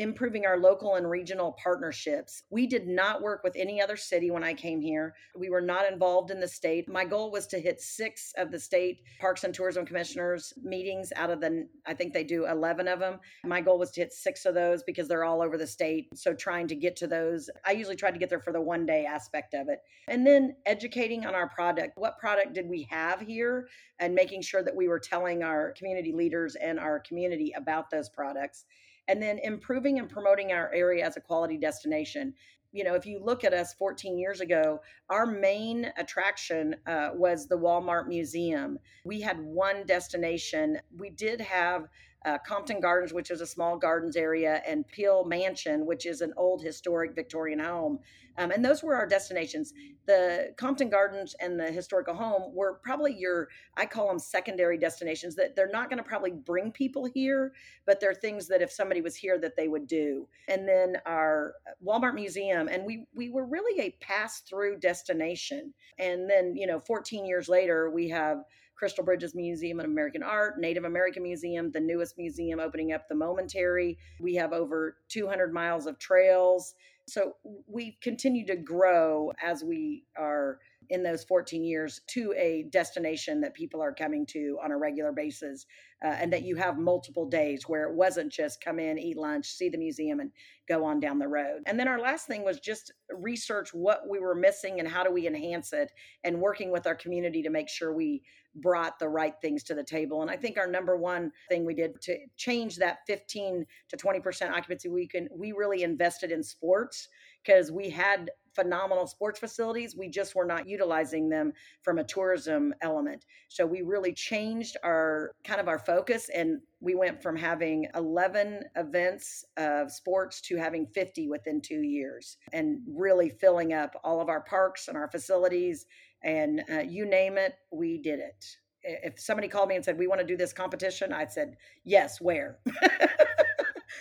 improving 0.00 0.46
our 0.46 0.58
local 0.58 0.94
and 0.94 1.08
regional 1.08 1.52
partnerships. 1.62 2.44
We 2.48 2.66
did 2.66 2.88
not 2.88 3.20
work 3.20 3.44
with 3.44 3.54
any 3.54 3.82
other 3.82 3.98
city 3.98 4.30
when 4.30 4.42
I 4.42 4.54
came 4.54 4.80
here. 4.80 5.14
We 5.36 5.50
were 5.50 5.60
not 5.60 5.90
involved 5.90 6.30
in 6.30 6.40
the 6.40 6.48
state. 6.48 6.88
My 6.88 7.04
goal 7.04 7.30
was 7.30 7.46
to 7.48 7.60
hit 7.60 7.82
six 7.82 8.32
of 8.38 8.50
the 8.50 8.58
state 8.58 9.02
parks 9.20 9.44
and 9.44 9.52
tourism 9.52 9.84
commissioners 9.84 10.54
meetings 10.62 11.12
out 11.16 11.28
of 11.28 11.42
the, 11.42 11.68
I 11.86 11.92
think 11.92 12.14
they 12.14 12.24
do 12.24 12.46
11 12.46 12.88
of 12.88 12.98
them. 12.98 13.20
My 13.44 13.60
goal 13.60 13.78
was 13.78 13.90
to 13.92 14.00
hit 14.00 14.14
six 14.14 14.46
of 14.46 14.54
those 14.54 14.82
because 14.82 15.06
they're 15.06 15.24
all 15.24 15.42
over 15.42 15.58
the 15.58 15.66
state. 15.66 16.08
So 16.14 16.32
trying 16.32 16.66
to 16.68 16.74
get 16.74 16.96
to 16.96 17.06
those, 17.06 17.50
I 17.66 17.72
usually 17.72 17.96
tried 17.96 18.12
to 18.12 18.18
get 18.18 18.30
there 18.30 18.40
for 18.40 18.54
the 18.54 18.60
one 18.60 18.86
day 18.86 19.04
aspect 19.04 19.52
of 19.52 19.68
it. 19.68 19.80
And 20.08 20.26
then 20.26 20.56
educating 20.64 21.26
on 21.26 21.34
our 21.34 21.50
product. 21.50 21.98
What 21.98 22.18
product 22.18 22.54
did 22.54 22.70
we 22.70 22.88
have 22.90 23.20
here? 23.20 23.68
And 23.98 24.14
making 24.14 24.40
sure 24.40 24.62
that 24.62 24.74
we 24.74 24.88
were 24.88 24.98
telling 24.98 25.42
our 25.42 25.72
community 25.72 26.12
leaders 26.12 26.54
and 26.54 26.80
our 26.80 27.00
community 27.00 27.52
about 27.54 27.90
those 27.90 28.08
products 28.08 28.64
and 29.08 29.22
then 29.22 29.38
improving 29.42 29.98
and 29.98 30.08
promoting 30.08 30.52
our 30.52 30.72
area 30.74 31.04
as 31.04 31.16
a 31.16 31.20
quality 31.20 31.56
destination 31.56 32.34
you 32.72 32.84
know, 32.84 32.94
if 32.94 33.04
you 33.04 33.20
look 33.22 33.44
at 33.44 33.52
us 33.52 33.74
14 33.74 34.18
years 34.18 34.40
ago, 34.40 34.80
our 35.08 35.26
main 35.26 35.92
attraction 35.96 36.76
uh, 36.86 37.10
was 37.14 37.46
the 37.46 37.58
Walmart 37.58 38.06
Museum. 38.06 38.78
We 39.04 39.20
had 39.20 39.40
one 39.40 39.84
destination. 39.86 40.78
We 40.96 41.10
did 41.10 41.40
have 41.40 41.88
uh, 42.24 42.38
Compton 42.46 42.80
Gardens, 42.80 43.12
which 43.12 43.30
is 43.30 43.40
a 43.40 43.46
small 43.46 43.78
gardens 43.78 44.16
area, 44.16 44.62
and 44.66 44.86
Peel 44.88 45.24
Mansion, 45.24 45.86
which 45.86 46.06
is 46.06 46.20
an 46.20 46.32
old 46.36 46.62
historic 46.62 47.14
Victorian 47.14 47.58
home. 47.58 47.98
Um, 48.38 48.50
and 48.50 48.64
those 48.64 48.82
were 48.82 48.94
our 48.94 49.06
destinations. 49.06 49.72
The 50.06 50.54
Compton 50.56 50.88
Gardens 50.88 51.34
and 51.40 51.58
the 51.58 51.70
historical 51.70 52.14
home 52.14 52.54
were 52.54 52.80
probably 52.82 53.14
your, 53.14 53.48
I 53.76 53.86
call 53.86 54.08
them 54.08 54.18
secondary 54.18 54.78
destinations 54.78 55.34
that 55.36 55.56
they're 55.56 55.70
not 55.70 55.90
going 55.90 56.02
to 56.02 56.08
probably 56.08 56.30
bring 56.30 56.72
people 56.72 57.04
here, 57.04 57.52
but 57.86 58.00
they're 58.00 58.14
things 58.14 58.48
that 58.48 58.62
if 58.62 58.70
somebody 58.70 59.00
was 59.00 59.16
here 59.16 59.38
that 59.40 59.56
they 59.56 59.68
would 59.68 59.86
do. 59.86 60.28
And 60.48 60.66
then 60.66 60.96
our 61.06 61.54
Walmart 61.84 62.14
Museum, 62.14 62.68
and 62.68 62.84
we 62.84 63.06
we 63.14 63.30
were 63.30 63.46
really 63.46 63.80
a 63.80 63.96
pass 64.00 64.40
through 64.40 64.78
destination. 64.78 65.74
And 65.98 66.28
then 66.28 66.54
you 66.56 66.66
know, 66.66 66.80
14 66.80 67.26
years 67.26 67.48
later, 67.48 67.90
we 67.90 68.08
have 68.08 68.44
Crystal 68.80 69.04
Bridges 69.04 69.34
Museum 69.34 69.78
of 69.78 69.84
American 69.84 70.22
Art, 70.22 70.58
Native 70.58 70.84
American 70.84 71.22
Museum, 71.22 71.70
the 71.70 71.78
newest 71.78 72.16
museum 72.16 72.58
opening 72.58 72.94
up 72.94 73.10
the 73.10 73.14
Momentary. 73.14 73.98
We 74.20 74.34
have 74.36 74.54
over 74.54 74.96
200 75.10 75.52
miles 75.52 75.84
of 75.84 75.98
trails. 75.98 76.74
So 77.06 77.36
we 77.66 77.98
continue 78.00 78.46
to 78.46 78.56
grow 78.56 79.32
as 79.44 79.62
we 79.62 80.04
are 80.16 80.60
in 80.90 81.02
those 81.02 81.24
14 81.24 81.64
years 81.64 82.00
to 82.08 82.34
a 82.36 82.64
destination 82.70 83.40
that 83.40 83.54
people 83.54 83.80
are 83.80 83.92
coming 83.92 84.26
to 84.26 84.58
on 84.62 84.72
a 84.72 84.76
regular 84.76 85.12
basis 85.12 85.66
uh, 86.04 86.08
and 86.08 86.32
that 86.32 86.42
you 86.42 86.56
have 86.56 86.78
multiple 86.78 87.28
days 87.28 87.64
where 87.68 87.84
it 87.84 87.94
wasn't 87.94 88.30
just 88.30 88.62
come 88.62 88.78
in 88.78 88.98
eat 88.98 89.16
lunch 89.16 89.46
see 89.46 89.68
the 89.68 89.78
museum 89.78 90.20
and 90.20 90.30
go 90.68 90.84
on 90.84 91.00
down 91.00 91.18
the 91.18 91.28
road. 91.28 91.62
And 91.66 91.78
then 91.78 91.88
our 91.88 92.00
last 92.00 92.26
thing 92.26 92.44
was 92.44 92.60
just 92.60 92.92
research 93.10 93.72
what 93.72 94.02
we 94.08 94.18
were 94.18 94.34
missing 94.34 94.80
and 94.80 94.88
how 94.88 95.02
do 95.02 95.10
we 95.10 95.26
enhance 95.26 95.72
it 95.72 95.90
and 96.24 96.40
working 96.40 96.70
with 96.70 96.86
our 96.86 96.94
community 96.94 97.42
to 97.42 97.50
make 97.50 97.68
sure 97.68 97.92
we 97.92 98.22
brought 98.56 98.98
the 98.98 99.08
right 99.08 99.34
things 99.40 99.62
to 99.64 99.74
the 99.74 99.84
table. 99.84 100.22
And 100.22 100.30
i 100.30 100.36
think 100.36 100.58
our 100.58 100.66
number 100.66 100.96
one 100.96 101.30
thing 101.48 101.64
we 101.64 101.74
did 101.74 102.00
to 102.02 102.18
change 102.36 102.76
that 102.76 102.98
15 103.06 103.64
to 103.88 103.96
20% 103.96 104.50
occupancy 104.50 104.88
we 104.88 105.06
can 105.06 105.28
we 105.36 105.52
really 105.52 105.82
invested 105.82 106.32
in 106.32 106.42
sports 106.42 107.08
because 107.44 107.70
we 107.70 107.90
had 107.90 108.30
phenomenal 108.54 109.06
sports 109.06 109.38
facilities. 109.38 109.96
We 109.96 110.08
just 110.08 110.34
were 110.34 110.44
not 110.44 110.68
utilizing 110.68 111.28
them 111.28 111.52
from 111.82 111.98
a 111.98 112.04
tourism 112.04 112.74
element. 112.80 113.24
So 113.48 113.66
we 113.66 113.82
really 113.82 114.12
changed 114.12 114.76
our 114.82 115.32
kind 115.44 115.60
of 115.60 115.68
our 115.68 115.78
focus 115.78 116.28
and 116.34 116.60
we 116.80 116.94
went 116.94 117.22
from 117.22 117.36
having 117.36 117.86
11 117.94 118.64
events 118.76 119.44
of 119.56 119.90
sports 119.92 120.40
to 120.42 120.56
having 120.56 120.86
50 120.86 121.28
within 121.28 121.60
2 121.60 121.82
years 121.82 122.38
and 122.52 122.80
really 122.88 123.30
filling 123.30 123.72
up 123.72 123.94
all 124.02 124.20
of 124.20 124.28
our 124.28 124.40
parks 124.42 124.88
and 124.88 124.96
our 124.96 125.10
facilities 125.10 125.86
and 126.22 126.62
uh, 126.70 126.80
you 126.80 127.06
name 127.06 127.38
it, 127.38 127.54
we 127.70 127.98
did 127.98 128.20
it. 128.20 128.44
If 128.82 129.20
somebody 129.20 129.48
called 129.48 129.68
me 129.68 129.76
and 129.76 129.84
said 129.84 129.98
we 129.98 130.06
want 130.06 130.20
to 130.20 130.26
do 130.26 130.36
this 130.36 130.52
competition, 130.52 131.12
I 131.12 131.26
said, 131.26 131.56
"Yes, 131.84 132.20
where?" 132.20 132.58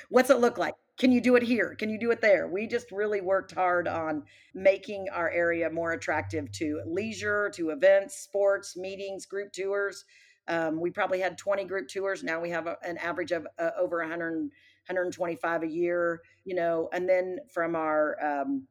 What's 0.10 0.30
it 0.30 0.40
look 0.40 0.58
like? 0.58 0.76
Can 0.98 1.12
you 1.12 1.22
do 1.22 1.36
it 1.36 1.44
here? 1.44 1.76
Can 1.80 1.90
you 1.90 1.98
do 1.98 2.12
it 2.12 2.20
there? 2.20 2.48
We 2.48 2.68
just 2.68 2.92
really 2.92 3.22
worked 3.22 3.54
hard 3.54 3.88
on 3.88 4.24
making 4.54 5.08
our 5.14 5.30
area 5.30 5.70
more 5.70 5.94
attractive 5.94 6.52
to 6.54 6.82
leisure, 6.86 7.50
to 7.56 7.70
events, 7.70 8.18
sports, 8.18 8.76
meetings, 8.76 9.26
group 9.26 9.54
tours. 9.54 10.04
Um, 10.48 10.82
we 10.82 10.92
probably 10.92 11.20
had 11.20 11.38
20 11.38 11.64
group 11.66 11.88
tours. 11.88 12.24
Now 12.24 12.42
we 12.42 12.50
have 12.50 12.68
a, 12.68 12.76
an 12.84 12.98
average 12.98 13.32
of 13.32 13.48
uh, 13.58 13.70
over 13.80 14.00
100, 14.00 14.34
125 14.40 15.64
a 15.64 15.68
year, 15.68 16.22
you 16.44 16.56
know, 16.56 16.90
and 16.92 17.08
then 17.08 17.40
from 17.54 17.76
our, 17.76 18.18
um, 18.22 18.68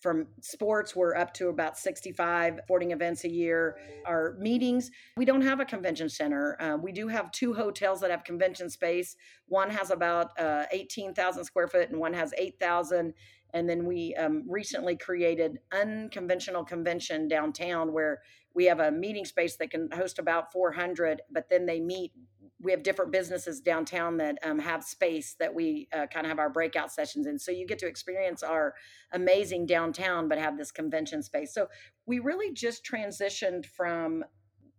from 0.00 0.26
sports 0.40 0.94
we're 0.94 1.16
up 1.16 1.34
to 1.34 1.48
about 1.48 1.76
65 1.76 2.60
sporting 2.64 2.92
events 2.92 3.24
a 3.24 3.30
year 3.30 3.76
our 4.06 4.36
meetings. 4.38 4.90
We 5.16 5.24
don't 5.24 5.42
have 5.42 5.60
a 5.60 5.64
convention 5.64 6.08
center. 6.08 6.56
Uh, 6.60 6.76
we 6.76 6.92
do 6.92 7.08
have 7.08 7.30
two 7.32 7.52
hotels 7.52 8.00
that 8.00 8.10
have 8.10 8.24
convention 8.24 8.70
space. 8.70 9.16
One 9.46 9.70
has 9.70 9.90
about 9.90 10.38
uh, 10.38 10.64
18000 10.72 11.44
square 11.44 11.68
foot 11.68 11.90
and 11.90 11.98
one 11.98 12.14
has 12.14 12.32
8000 12.36 13.12
and 13.54 13.68
then 13.68 13.86
we 13.86 14.14
um, 14.16 14.44
recently 14.46 14.96
created 14.96 15.58
unconventional 15.72 16.64
convention 16.64 17.28
downtown 17.28 17.92
where 17.92 18.20
we 18.54 18.66
have 18.66 18.80
a 18.80 18.90
meeting 18.90 19.24
space 19.24 19.56
that 19.56 19.70
can 19.70 19.90
host 19.90 20.18
about 20.18 20.52
400 20.52 21.22
but 21.30 21.48
then 21.48 21.66
they 21.66 21.80
meet 21.80 22.12
we 22.60 22.72
have 22.72 22.82
different 22.82 23.12
businesses 23.12 23.60
downtown 23.60 24.16
that 24.16 24.38
um, 24.42 24.58
have 24.58 24.82
space 24.82 25.36
that 25.38 25.54
we 25.54 25.88
uh, 25.92 26.06
kind 26.06 26.26
of 26.26 26.30
have 26.30 26.38
our 26.38 26.50
breakout 26.50 26.90
sessions 26.90 27.26
in. 27.26 27.38
So 27.38 27.52
you 27.52 27.66
get 27.66 27.78
to 27.80 27.86
experience 27.86 28.42
our 28.42 28.74
amazing 29.12 29.66
downtown, 29.66 30.28
but 30.28 30.38
have 30.38 30.58
this 30.58 30.72
convention 30.72 31.22
space. 31.22 31.54
So 31.54 31.68
we 32.06 32.18
really 32.18 32.52
just 32.52 32.84
transitioned 32.84 33.66
from 33.66 34.24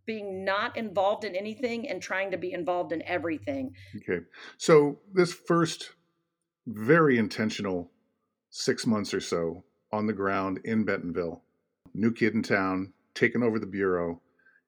being 0.05 0.43
not 0.43 0.75
involved 0.75 1.23
in 1.23 1.35
anything 1.35 1.87
and 1.87 2.01
trying 2.01 2.31
to 2.31 2.37
be 2.37 2.51
involved 2.51 2.91
in 2.91 3.01
everything. 3.03 3.71
Okay. 3.97 4.25
So 4.57 4.99
this 5.13 5.31
first 5.31 5.91
very 6.67 7.17
intentional 7.17 7.91
six 8.49 8.85
months 8.85 9.13
or 9.13 9.21
so 9.21 9.63
on 9.91 10.05
the 10.05 10.13
ground 10.13 10.59
in 10.65 10.83
Bentonville, 10.83 11.43
new 11.93 12.11
kid 12.11 12.33
in 12.33 12.43
town, 12.43 12.93
taking 13.13 13.43
over 13.43 13.57
the 13.59 13.65
bureau, 13.65 14.21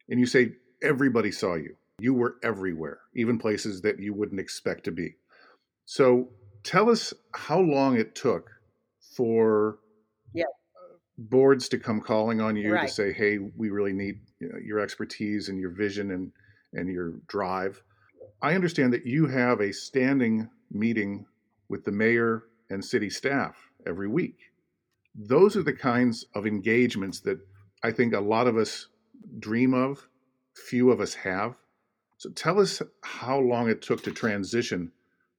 and 0.10 0.20
you 0.20 0.26
say 0.26 0.54
everybody 0.82 1.32
saw 1.32 1.56
you 1.56 1.76
you 2.02 2.14
were 2.14 2.38
everywhere, 2.44 3.00
even 3.16 3.38
places 3.38 3.82
that 3.82 4.00
you 4.00 4.14
wouldn't 4.14 4.40
expect 4.40 4.84
to 4.86 4.92
be. 4.92 5.16
So 5.86 6.30
tell 6.64 6.90
us 6.90 7.14
how 7.34 7.60
long 7.60 7.98
it 7.98 8.16
took 8.16 8.50
for 9.16 9.78
yeah. 10.34 10.46
Uh, 10.76 10.96
boards 11.18 11.70
to 11.70 11.78
come 11.78 12.02
calling 12.02 12.42
on 12.42 12.56
you 12.56 12.74
right. 12.74 12.88
to 12.88 12.94
say, 12.94 13.14
"Hey, 13.14 13.38
we 13.38 13.70
really 13.70 13.94
need 13.94 14.22
you 14.40 14.50
know, 14.50 14.58
your 14.64 14.80
expertise 14.80 15.50
and 15.50 15.60
your 15.60 15.72
vision 15.72 16.12
and 16.12 16.32
and 16.74 16.90
your 16.90 17.14
drive." 17.28 17.84
I 18.42 18.56
understand 18.56 18.94
that 18.94 19.06
you 19.06 19.28
have 19.28 19.62
a 19.62 19.72
standing 19.72 20.50
meeting 20.72 21.28
with 21.70 21.84
the 21.84 21.92
mayor 21.92 22.44
and 22.70 22.84
city 22.84 23.10
staff 23.10 23.70
every 23.86 24.08
week. 24.08 24.38
Those 25.14 25.56
are 25.56 25.64
the 25.64 25.74
kinds 25.74 26.26
of 26.34 26.48
engagements 26.48 27.20
that 27.22 27.40
I 27.84 27.92
think 27.92 28.14
a 28.14 28.20
lot 28.20 28.48
of 28.48 28.58
us 28.58 28.88
dream 29.40 29.74
of, 29.74 30.08
few 30.56 30.92
of 30.92 31.00
us 31.00 31.14
have. 31.14 31.56
So 32.22 32.30
tell 32.30 32.60
us 32.60 32.84
how 33.02 33.40
long 33.40 33.68
it 33.68 33.82
took 33.82 34.04
to 34.04 34.12
transition 34.12 34.92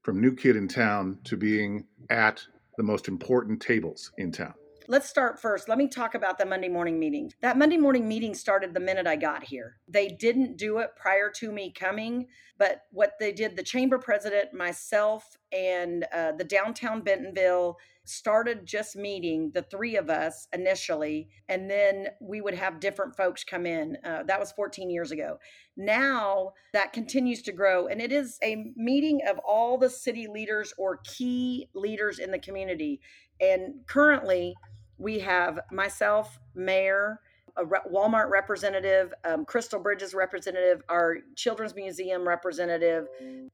from 0.03 0.21
new 0.21 0.35
kid 0.35 0.57
in 0.57 0.67
town 0.67 1.21
to 1.23 1.37
being 1.37 1.85
at 2.11 2.45
the 2.77 2.83
most 2.83 3.07
important 3.07 3.63
tables 3.63 4.11
in 4.19 4.33
town. 4.33 4.55
Let's 4.89 5.09
start 5.09 5.41
first. 5.41 5.69
Let 5.69 5.79
me 5.79 5.89
talk 5.89 6.15
about 6.15 6.39
the 6.39 6.47
Monday 6.47 6.69
morning 6.69 6.99
meeting. 6.99 7.33
That 7.41 7.57
Monday 7.57 7.77
morning 7.77 8.09
meeting 8.09 8.35
started 8.35 8.75
the 8.75 8.81
minute 8.81 9.07
I 9.07 9.17
got 9.17 9.45
here. 9.45 9.77
They 9.87 10.09
didn't 10.09 10.57
do 10.57 10.79
it 10.79 10.91
prior 10.97 11.31
to 11.37 11.53
me 11.53 11.73
coming, 11.73 12.27
but 12.59 12.83
what 12.91 13.13
they 13.21 13.33
did, 13.33 13.57
the 13.57 13.63
chamber 13.63 13.99
president, 13.99 14.53
myself, 14.53 15.37
and 15.53 16.05
uh, 16.13 16.33
the 16.33 16.45
downtown 16.45 17.03
Bentonville 17.03 17.77
started 18.05 18.67
just 18.67 18.97
meeting 18.97 19.53
the 19.55 19.63
three 19.63 19.97
of 19.97 20.11
us 20.11 20.49
initially, 20.53 21.29
and 21.49 21.71
then 21.71 22.09
we 22.21 22.41
would 22.41 22.55
have 22.55 22.81
different 22.81 23.17
folks 23.17 23.45
come 23.45 23.67
in. 23.67 23.97
Uh, 24.05 24.25
that 24.25 24.41
was 24.41 24.51
14 24.53 24.91
years 24.91 25.13
ago. 25.13 25.39
Now 25.77 26.53
that 26.73 26.93
continues 26.93 27.43
to 27.43 27.53
grow, 27.53 27.87
and 27.87 28.01
it 28.01 28.13
is 28.13 28.39
a 28.43 28.73
meeting 28.75 29.21
of 29.29 29.39
all 29.39 29.79
the 29.79 29.91
city 29.91 30.27
leaders 30.27 30.75
or 30.77 31.01
key 31.05 31.69
leaders 31.75 32.19
in 32.19 32.31
the 32.31 32.39
community. 32.39 33.01
And 33.41 33.87
currently, 33.87 34.55
we 34.99 35.19
have 35.21 35.61
myself, 35.71 36.39
mayor, 36.55 37.21
a 37.57 37.65
Walmart 37.65 38.31
representative, 38.31 39.13
um, 39.25 39.45
Crystal 39.45 39.79
Bridges 39.79 40.15
representative, 40.15 40.83
our 40.89 41.19
Children's 41.37 41.75
Museum 41.75 42.27
representative. 42.27 43.09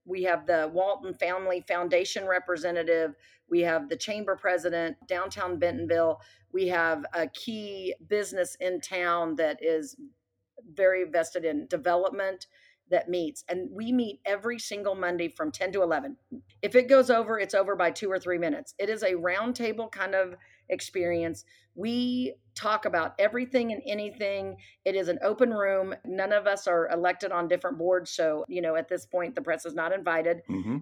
We 0.04 0.22
have 0.24 0.46
the 0.46 0.70
Walton 0.72 1.14
Family 1.14 1.64
Foundation 1.66 2.26
representative. 2.26 3.14
We 3.50 3.60
have 3.62 3.88
the 3.88 3.96
chamber 3.96 4.36
president, 4.36 4.96
downtown 5.08 5.58
Bentonville. 5.58 6.20
We 6.52 6.68
have 6.68 7.04
a 7.12 7.26
key 7.28 7.94
business 8.08 8.56
in 8.60 8.80
town 8.80 9.36
that 9.36 9.58
is 9.62 9.96
very 10.74 11.04
vested 11.04 11.44
in 11.44 11.66
development 11.66 12.46
that 12.90 13.08
meets 13.08 13.44
and 13.48 13.68
we 13.70 13.92
meet 13.92 14.20
every 14.24 14.58
single 14.58 14.94
monday 14.94 15.28
from 15.28 15.52
10 15.52 15.72
to 15.72 15.82
11 15.82 16.16
if 16.62 16.74
it 16.74 16.88
goes 16.88 17.10
over 17.10 17.38
it's 17.38 17.54
over 17.54 17.76
by 17.76 17.90
two 17.90 18.10
or 18.10 18.18
three 18.18 18.38
minutes 18.38 18.74
it 18.78 18.88
is 18.88 19.02
a 19.02 19.12
roundtable 19.12 19.90
kind 19.92 20.14
of 20.14 20.34
experience. 20.68 21.44
We 21.74 22.34
talk 22.54 22.84
about 22.84 23.14
everything 23.18 23.72
and 23.72 23.80
anything. 23.86 24.56
It 24.84 24.96
is 24.96 25.08
an 25.08 25.18
open 25.22 25.50
room. 25.50 25.94
None 26.04 26.32
of 26.32 26.46
us 26.46 26.66
are 26.66 26.88
elected 26.88 27.30
on 27.30 27.46
different 27.46 27.78
boards 27.78 28.10
so 28.10 28.44
you 28.48 28.60
know 28.60 28.74
at 28.76 28.88
this 28.88 29.06
point 29.06 29.34
the 29.34 29.42
press 29.42 29.64
is 29.64 29.74
not 29.74 29.92
invited. 29.92 30.42
Mm-hmm. 30.50 30.78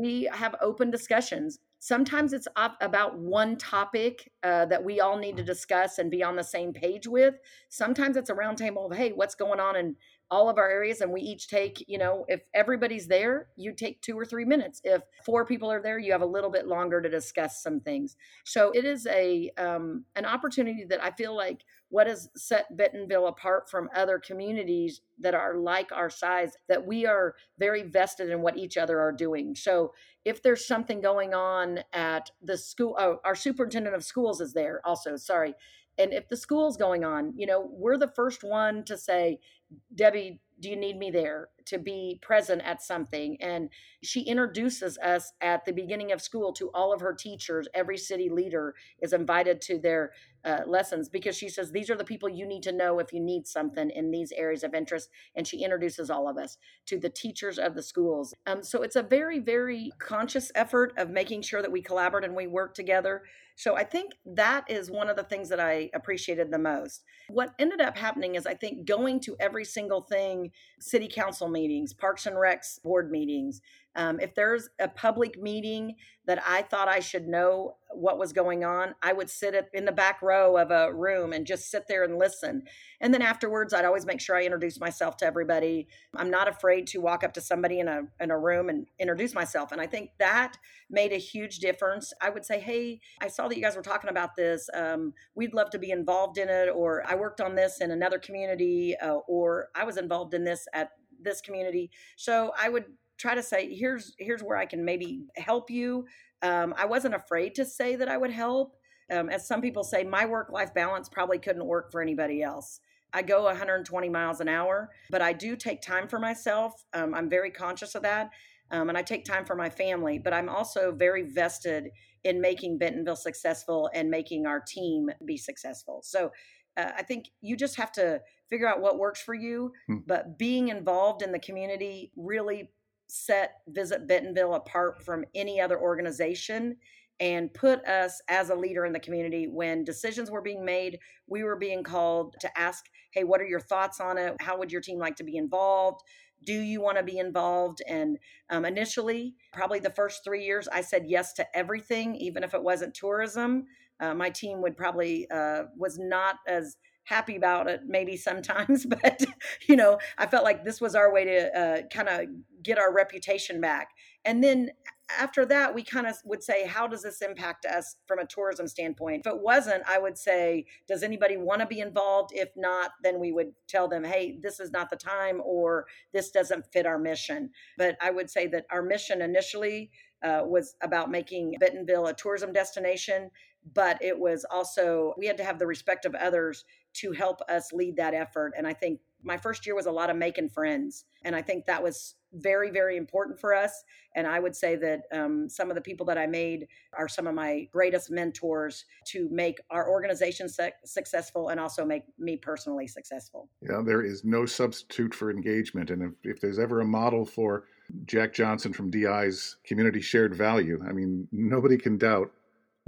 we 0.00 0.28
have 0.32 0.54
open 0.60 0.90
discussions. 0.90 1.58
Sometimes 1.78 2.32
it's 2.32 2.48
about 2.56 3.18
one 3.18 3.56
topic 3.56 4.30
uh, 4.42 4.66
that 4.66 4.82
we 4.82 5.00
all 5.00 5.16
need 5.16 5.36
to 5.36 5.42
discuss 5.42 5.98
and 5.98 6.10
be 6.10 6.22
on 6.22 6.36
the 6.36 6.42
same 6.42 6.72
page 6.72 7.06
with. 7.06 7.34
Sometimes 7.68 8.16
it's 8.16 8.30
a 8.30 8.34
roundtable 8.34 8.90
of 8.90 8.96
hey 8.96 9.12
what's 9.12 9.34
going 9.34 9.60
on? 9.60 9.76
In 9.76 9.96
all 10.30 10.48
of 10.48 10.58
our 10.58 10.70
areas 10.70 11.00
and 11.00 11.10
we 11.10 11.20
each 11.20 11.48
take 11.48 11.84
you 11.88 11.98
know 11.98 12.24
if 12.28 12.42
everybody's 12.54 13.08
there 13.08 13.48
you 13.56 13.72
take 13.72 14.00
two 14.00 14.18
or 14.18 14.24
three 14.24 14.44
minutes. 14.44 14.80
If 14.84 15.02
four 15.24 15.44
people 15.44 15.70
are 15.70 15.82
there 15.82 15.98
you 15.98 16.12
have 16.12 16.22
a 16.22 16.26
little 16.26 16.50
bit 16.50 16.66
longer 16.66 17.00
to 17.00 17.08
discuss 17.08 17.62
some 17.62 17.80
things. 17.80 18.16
So 18.44 18.70
it 18.72 18.84
is 18.84 19.06
a 19.06 19.50
um, 19.58 20.04
an 20.16 20.24
opportunity 20.24 20.84
that 20.84 21.02
i 21.02 21.10
feel 21.10 21.36
like 21.36 21.64
what 21.90 22.06
has 22.06 22.28
set 22.36 22.76
bentonville 22.76 23.26
apart 23.26 23.68
from 23.68 23.90
other 23.94 24.18
communities 24.18 25.00
that 25.18 25.34
are 25.34 25.56
like 25.56 25.90
our 25.92 26.08
size 26.08 26.52
that 26.68 26.86
we 26.86 27.04
are 27.04 27.34
very 27.58 27.82
vested 27.82 28.30
in 28.30 28.40
what 28.40 28.56
each 28.56 28.76
other 28.76 29.00
are 29.00 29.12
doing. 29.12 29.54
So 29.54 29.92
if 30.24 30.42
there's 30.42 30.66
something 30.66 31.00
going 31.00 31.34
on 31.34 31.80
at 31.92 32.30
the 32.40 32.56
school 32.56 32.96
oh, 32.98 33.18
our 33.24 33.34
superintendent 33.34 33.94
of 33.94 34.04
schools 34.04 34.40
is 34.40 34.52
there 34.52 34.80
also 34.84 35.16
sorry. 35.16 35.54
And 35.98 36.14
if 36.14 36.28
the 36.28 36.36
school's 36.36 36.76
going 36.76 37.04
on 37.04 37.32
you 37.36 37.46
know 37.46 37.68
we're 37.70 37.98
the 37.98 38.08
first 38.08 38.44
one 38.44 38.84
to 38.84 38.96
say 38.96 39.40
debbie 39.88 40.38
do 40.60 40.68
you 40.68 40.76
need 40.76 40.98
me 40.98 41.10
there 41.10 41.48
to 41.66 41.78
be 41.78 42.18
present 42.22 42.62
at 42.62 42.82
something? 42.82 43.36
And 43.40 43.70
she 44.02 44.22
introduces 44.22 44.98
us 44.98 45.32
at 45.40 45.64
the 45.64 45.72
beginning 45.72 46.12
of 46.12 46.20
school 46.20 46.52
to 46.54 46.70
all 46.74 46.92
of 46.92 47.00
her 47.00 47.14
teachers. 47.14 47.66
Every 47.74 47.96
city 47.96 48.28
leader 48.30 48.74
is 49.00 49.12
invited 49.12 49.60
to 49.62 49.78
their 49.78 50.12
uh, 50.44 50.60
lessons 50.66 51.08
because 51.08 51.36
she 51.36 51.48
says 51.48 51.70
these 51.70 51.90
are 51.90 51.96
the 51.96 52.04
people 52.04 52.28
you 52.28 52.46
need 52.46 52.62
to 52.62 52.72
know 52.72 52.98
if 52.98 53.12
you 53.12 53.20
need 53.20 53.46
something 53.46 53.90
in 53.90 54.10
these 54.10 54.32
areas 54.32 54.62
of 54.62 54.74
interest. 54.74 55.10
And 55.34 55.46
she 55.46 55.62
introduces 55.62 56.10
all 56.10 56.28
of 56.28 56.38
us 56.38 56.56
to 56.86 56.98
the 56.98 57.10
teachers 57.10 57.58
of 57.58 57.74
the 57.74 57.82
schools. 57.82 58.34
Um, 58.46 58.62
so 58.62 58.82
it's 58.82 58.96
a 58.96 59.02
very 59.02 59.38
very 59.38 59.90
conscious 59.98 60.50
effort 60.54 60.92
of 60.96 61.10
making 61.10 61.42
sure 61.42 61.62
that 61.62 61.72
we 61.72 61.82
collaborate 61.82 62.24
and 62.24 62.34
we 62.34 62.46
work 62.46 62.74
together. 62.74 63.22
So 63.56 63.76
I 63.76 63.84
think 63.84 64.12
that 64.24 64.64
is 64.70 64.90
one 64.90 65.10
of 65.10 65.16
the 65.16 65.22
things 65.22 65.50
that 65.50 65.60
I 65.60 65.90
appreciated 65.92 66.50
the 66.50 66.58
most. 66.58 67.04
What 67.28 67.54
ended 67.58 67.82
up 67.82 67.94
happening 67.94 68.34
is 68.34 68.46
I 68.46 68.54
think 68.54 68.86
going 68.86 69.20
to 69.20 69.36
every 69.38 69.66
single 69.66 70.00
thing, 70.00 70.49
city 70.78 71.08
council 71.08 71.48
meetings, 71.48 71.92
parks 71.92 72.26
and 72.26 72.36
recs 72.36 72.82
board 72.82 73.10
meetings, 73.10 73.60
um, 73.96 74.20
if 74.20 74.34
there's 74.34 74.68
a 74.78 74.88
public 74.88 75.40
meeting 75.40 75.96
that 76.26 76.40
I 76.46 76.62
thought 76.62 76.86
I 76.86 77.00
should 77.00 77.26
know 77.26 77.76
what 77.92 78.18
was 78.18 78.32
going 78.32 78.62
on, 78.62 78.94
I 79.02 79.12
would 79.12 79.28
sit 79.28 79.68
in 79.74 79.84
the 79.84 79.90
back 79.90 80.22
row 80.22 80.56
of 80.56 80.70
a 80.70 80.94
room 80.94 81.32
and 81.32 81.44
just 81.44 81.70
sit 81.70 81.88
there 81.88 82.04
and 82.04 82.16
listen. 82.16 82.62
And 83.00 83.12
then 83.12 83.20
afterwards, 83.20 83.74
I'd 83.74 83.84
always 83.84 84.06
make 84.06 84.20
sure 84.20 84.36
I 84.36 84.44
introduce 84.44 84.78
myself 84.78 85.16
to 85.18 85.26
everybody. 85.26 85.88
I'm 86.14 86.30
not 86.30 86.46
afraid 86.46 86.86
to 86.88 87.00
walk 87.00 87.24
up 87.24 87.32
to 87.32 87.40
somebody 87.40 87.80
in 87.80 87.88
a 87.88 88.02
in 88.20 88.30
a 88.30 88.38
room 88.38 88.68
and 88.68 88.86
introduce 89.00 89.34
myself. 89.34 89.72
And 89.72 89.80
I 89.80 89.88
think 89.88 90.10
that 90.20 90.56
made 90.88 91.12
a 91.12 91.18
huge 91.18 91.58
difference. 91.58 92.12
I 92.20 92.30
would 92.30 92.44
say, 92.44 92.60
"Hey, 92.60 93.00
I 93.20 93.26
saw 93.26 93.48
that 93.48 93.56
you 93.56 93.62
guys 93.62 93.74
were 93.74 93.82
talking 93.82 94.10
about 94.10 94.36
this. 94.36 94.68
Um, 94.72 95.14
we'd 95.34 95.54
love 95.54 95.70
to 95.70 95.78
be 95.78 95.90
involved 95.90 96.38
in 96.38 96.48
it." 96.48 96.68
Or 96.68 97.02
I 97.08 97.16
worked 97.16 97.40
on 97.40 97.56
this 97.56 97.80
in 97.80 97.90
another 97.90 98.20
community, 98.20 98.96
uh, 98.96 99.16
or 99.26 99.70
I 99.74 99.82
was 99.82 99.96
involved 99.96 100.34
in 100.34 100.44
this 100.44 100.68
at 100.72 100.90
this 101.22 101.40
community. 101.40 101.90
So 102.16 102.52
I 102.58 102.68
would 102.68 102.84
try 103.20 103.34
to 103.34 103.42
say 103.42 103.72
here's 103.72 104.14
here's 104.18 104.42
where 104.42 104.56
i 104.56 104.64
can 104.64 104.84
maybe 104.84 105.26
help 105.36 105.70
you 105.70 106.06
um, 106.42 106.74
i 106.76 106.84
wasn't 106.84 107.14
afraid 107.14 107.54
to 107.54 107.64
say 107.64 107.94
that 107.94 108.08
i 108.08 108.16
would 108.16 108.30
help 108.30 108.76
um, 109.12 109.28
as 109.28 109.46
some 109.46 109.60
people 109.60 109.84
say 109.84 110.02
my 110.02 110.24
work 110.24 110.50
life 110.50 110.72
balance 110.74 111.08
probably 111.08 111.38
couldn't 111.38 111.66
work 111.66 111.92
for 111.92 112.00
anybody 112.00 112.42
else 112.42 112.80
i 113.12 113.20
go 113.20 113.44
120 113.44 114.08
miles 114.08 114.40
an 114.40 114.48
hour 114.48 114.90
but 115.10 115.20
i 115.20 115.32
do 115.32 115.54
take 115.54 115.82
time 115.82 116.08
for 116.08 116.18
myself 116.18 116.84
um, 116.94 117.14
i'm 117.14 117.28
very 117.28 117.50
conscious 117.50 117.94
of 117.94 118.02
that 118.02 118.30
um, 118.70 118.88
and 118.88 118.96
i 118.96 119.02
take 119.02 119.24
time 119.24 119.44
for 119.44 119.54
my 119.54 119.68
family 119.68 120.18
but 120.18 120.32
i'm 120.32 120.48
also 120.48 120.90
very 120.90 121.22
vested 121.22 121.90
in 122.24 122.40
making 122.40 122.78
bentonville 122.78 123.16
successful 123.16 123.90
and 123.94 124.10
making 124.10 124.46
our 124.46 124.60
team 124.60 125.10
be 125.26 125.36
successful 125.36 126.00
so 126.02 126.30
uh, 126.76 126.92
I 126.96 127.02
think 127.02 127.26
you 127.40 127.56
just 127.56 127.76
have 127.76 127.90
to 127.92 128.20
figure 128.48 128.68
out 128.68 128.80
what 128.80 128.98
works 128.98 129.20
for 129.20 129.34
you. 129.34 129.72
Hmm. 129.88 129.98
But 130.06 130.38
being 130.38 130.68
involved 130.68 131.22
in 131.22 131.32
the 131.32 131.38
community 131.38 132.12
really 132.16 132.70
set 133.10 133.54
Visit 133.68 134.06
Bentonville 134.06 134.54
apart 134.54 135.02
from 135.02 135.24
any 135.34 135.60
other 135.60 135.80
organization 135.80 136.76
and 137.18 137.52
put 137.52 137.84
us 137.86 138.20
as 138.28 138.48
a 138.48 138.54
leader 138.54 138.86
in 138.86 138.92
the 138.92 139.00
community. 139.00 139.46
When 139.46 139.84
decisions 139.84 140.30
were 140.30 140.40
being 140.40 140.64
made 140.64 140.98
we 141.26 141.44
were 141.44 141.56
being 141.56 141.82
called 141.82 142.34
to 142.40 142.58
ask 142.58 142.84
hey 143.12 143.24
what 143.24 143.40
are 143.40 143.46
your 143.46 143.60
thoughts 143.60 144.00
on 144.00 144.18
it? 144.18 144.36
How 144.40 144.58
would 144.58 144.72
your 144.72 144.80
team 144.80 144.98
like 144.98 145.16
to 145.16 145.24
be 145.24 145.36
involved? 145.36 146.00
Do 146.44 146.54
you 146.54 146.80
want 146.80 146.96
to 146.96 147.04
be 147.04 147.18
involved? 147.18 147.82
And 147.86 148.18
um, 148.48 148.64
initially 148.64 149.34
probably 149.52 149.80
the 149.80 149.90
first 149.90 150.24
three 150.24 150.44
years 150.44 150.68
i 150.72 150.80
said 150.80 151.04
yes 151.06 151.32
to 151.34 151.46
everything 151.56 152.14
even 152.16 152.42
if 152.42 152.54
it 152.54 152.62
wasn't 152.62 152.94
tourism. 152.94 153.66
Uh, 154.00 154.14
my 154.14 154.30
team 154.30 154.62
would 154.62 154.76
probably 154.76 155.30
uh, 155.30 155.64
was 155.76 155.98
not 155.98 156.36
as 156.48 156.76
happy 157.04 157.36
about 157.36 157.68
it 157.68 157.80
maybe 157.86 158.16
sometimes 158.16 158.86
but 159.02 159.24
you 159.68 159.76
know 159.76 159.98
i 160.18 160.26
felt 160.26 160.44
like 160.44 160.64
this 160.64 160.80
was 160.80 160.94
our 160.94 161.12
way 161.12 161.24
to 161.24 161.58
uh, 161.58 161.82
kind 161.92 162.08
of 162.08 162.26
get 162.62 162.78
our 162.78 162.92
reputation 162.92 163.60
back. 163.60 163.90
And 164.24 164.42
then 164.42 164.70
after 165.18 165.44
that 165.44 165.74
we 165.74 165.82
kind 165.82 166.06
of 166.06 166.14
would 166.24 166.40
say 166.40 166.64
how 166.64 166.86
does 166.86 167.02
this 167.02 167.20
impact 167.20 167.64
us 167.66 167.96
from 168.06 168.20
a 168.20 168.26
tourism 168.26 168.68
standpoint? 168.68 169.22
If 169.26 169.32
it 169.32 169.40
wasn't 169.40 169.82
i 169.88 169.98
would 169.98 170.16
say 170.16 170.66
does 170.86 171.02
anybody 171.02 171.36
want 171.36 171.60
to 171.62 171.66
be 171.66 171.80
involved? 171.80 172.30
If 172.32 172.50
not 172.54 172.92
then 173.02 173.18
we 173.18 173.32
would 173.32 173.50
tell 173.66 173.88
them 173.88 174.04
hey 174.04 174.38
this 174.40 174.60
is 174.60 174.70
not 174.70 174.88
the 174.88 174.94
time 174.94 175.40
or 175.44 175.86
this 176.12 176.30
doesn't 176.30 176.64
fit 176.72 176.86
our 176.86 176.98
mission 176.98 177.50
but 177.76 177.96
i 178.00 178.08
would 178.12 178.30
say 178.30 178.46
that 178.48 178.66
our 178.70 178.82
mission 178.82 179.20
initially 179.20 179.90
uh, 180.22 180.42
was 180.44 180.76
about 180.80 181.10
making 181.10 181.56
bentonville 181.58 182.06
a 182.06 182.14
tourism 182.14 182.52
destination 182.52 183.30
but 183.74 183.98
it 184.00 184.16
was 184.16 184.46
also 184.48 185.12
we 185.18 185.26
had 185.26 185.36
to 185.36 185.44
have 185.44 185.58
the 185.58 185.66
respect 185.66 186.04
of 186.04 186.14
others 186.14 186.64
to 186.94 187.12
help 187.12 187.40
us 187.48 187.72
lead 187.72 187.96
that 187.96 188.14
effort. 188.14 188.52
And 188.56 188.66
i 188.66 188.72
think 188.72 189.00
my 189.22 189.36
first 189.36 189.66
year 189.66 189.74
was 189.74 189.86
a 189.86 189.92
lot 189.92 190.08
of 190.08 190.16
making 190.16 190.48
friends 190.48 191.04
and 191.24 191.36
i 191.36 191.42
think 191.42 191.66
that 191.66 191.82
was 191.82 192.14
very 192.32 192.70
very 192.70 192.96
important 192.96 193.38
for 193.38 193.54
us. 193.54 193.82
And 194.16 194.26
i 194.26 194.38
would 194.40 194.56
say 194.56 194.76
that 194.76 195.02
um, 195.12 195.48
some 195.48 195.68
of 195.70 195.74
the 195.74 195.80
people 195.80 196.06
that 196.06 196.18
i 196.18 196.26
made 196.26 196.66
are 196.96 197.08
some 197.08 197.26
of 197.26 197.34
my 197.34 197.68
greatest 197.72 198.10
mentors 198.10 198.84
to 199.08 199.28
make 199.30 199.58
our 199.70 199.88
organization 199.90 200.48
successful 200.84 201.48
and 201.48 201.60
also 201.60 201.84
make 201.84 202.04
me 202.18 202.36
personally 202.36 202.86
successful. 202.86 203.48
Yeah 203.62 203.82
there 203.84 204.02
is 204.02 204.24
no 204.24 204.46
substitute 204.46 205.14
for 205.14 205.30
engagement. 205.30 205.90
And 205.90 206.02
if, 206.02 206.12
if 206.22 206.40
there's 206.40 206.58
ever 206.58 206.80
a 206.80 206.84
model 206.84 207.24
for 207.24 207.64
jack 208.06 208.32
johnson 208.32 208.72
from 208.72 208.88
di's 208.90 209.56
community 209.64 210.00
shared 210.00 210.32
value 210.32 210.80
i 210.88 210.92
mean 210.92 211.26
nobody 211.32 211.76
can 211.76 211.98
doubt 211.98 212.30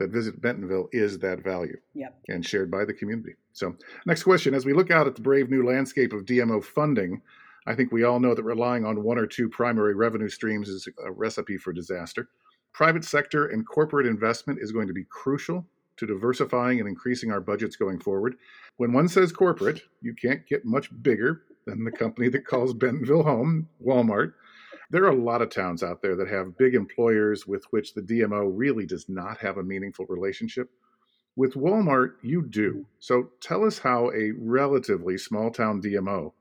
that 0.03 0.11
Visit 0.11 0.41
Bentonville 0.41 0.89
is 0.93 1.19
that 1.21 1.43
value 1.43 1.77
yep. 1.95 2.19
and 2.29 2.45
shared 2.45 2.71
by 2.71 2.85
the 2.85 2.93
community. 2.93 3.35
So, 3.53 3.77
next 4.05 4.25
question 4.25 4.55
As 4.55 4.67
we 4.67 4.73
look 4.73 4.91
out 4.91 5.07
at 5.07 5.15
the 5.15 5.23
brave 5.23 5.49
new 5.49 5.65
landscape 5.65 6.13
of 6.13 6.25
DMO 6.25 6.63
funding, 6.63 7.23
I 7.67 7.75
think 7.75 7.93
we 7.93 8.03
all 8.03 8.19
know 8.19 8.35
that 8.35 8.43
relying 8.43 8.85
on 8.85 9.05
one 9.05 9.19
or 9.19 9.27
two 9.27 9.49
primary 9.49 9.95
revenue 9.95 10.29
streams 10.29 10.69
is 10.69 10.89
a 11.05 11.13
recipe 11.13 11.57
for 11.57 11.73
disaster. 11.73 12.29
Private 12.73 13.05
sector 13.05 13.47
and 13.47 13.67
corporate 13.67 14.07
investment 14.07 14.59
is 14.61 14.73
going 14.73 14.89
to 14.89 14.95
be 14.95 15.05
crucial 15.09 15.67
to 15.99 16.07
diversifying 16.07 16.81
and 16.81 16.89
increasing 16.89 17.31
our 17.31 17.41
budgets 17.41 17.77
going 17.77 18.01
forward. 18.01 18.35
When 18.79 18.93
one 18.93 19.07
says 19.07 19.31
corporate, 19.31 19.83
you 20.01 20.15
can't 20.15 20.47
get 20.49 20.65
much 20.65 20.91
bigger 21.03 21.43
than 21.67 21.85
the 21.85 21.93
company 21.93 22.29
that 22.31 22.47
calls 22.47 22.75
Bentonville 22.75 23.23
home, 23.23 23.69
Walmart. 23.85 24.33
There 24.93 25.05
are 25.05 25.09
a 25.09 25.25
lot 25.25 25.41
of 25.41 25.49
towns 25.49 25.83
out 25.83 26.03
there 26.03 26.17
that 26.17 26.29
have 26.29 26.59
big 26.59 26.75
employers 26.75 27.47
with 27.47 27.65
which 27.71 27.95
the 27.95 28.03
DMO 28.03 28.53
really 28.55 28.85
does 28.85 29.09
not 29.09 29.39
have 29.39 29.57
a 29.57 29.63
meaningful 29.63 30.05
relationship. 30.05 30.69
With 31.35 31.55
Walmart, 31.55 32.17
you 32.21 32.47
do. 32.47 32.85
So 32.99 33.31
tell 33.41 33.65
us 33.65 33.79
how 33.79 34.11
a 34.13 34.33
relatively 34.33 35.17
small 35.17 35.51
town 35.51 35.81
DMO 35.81 36.33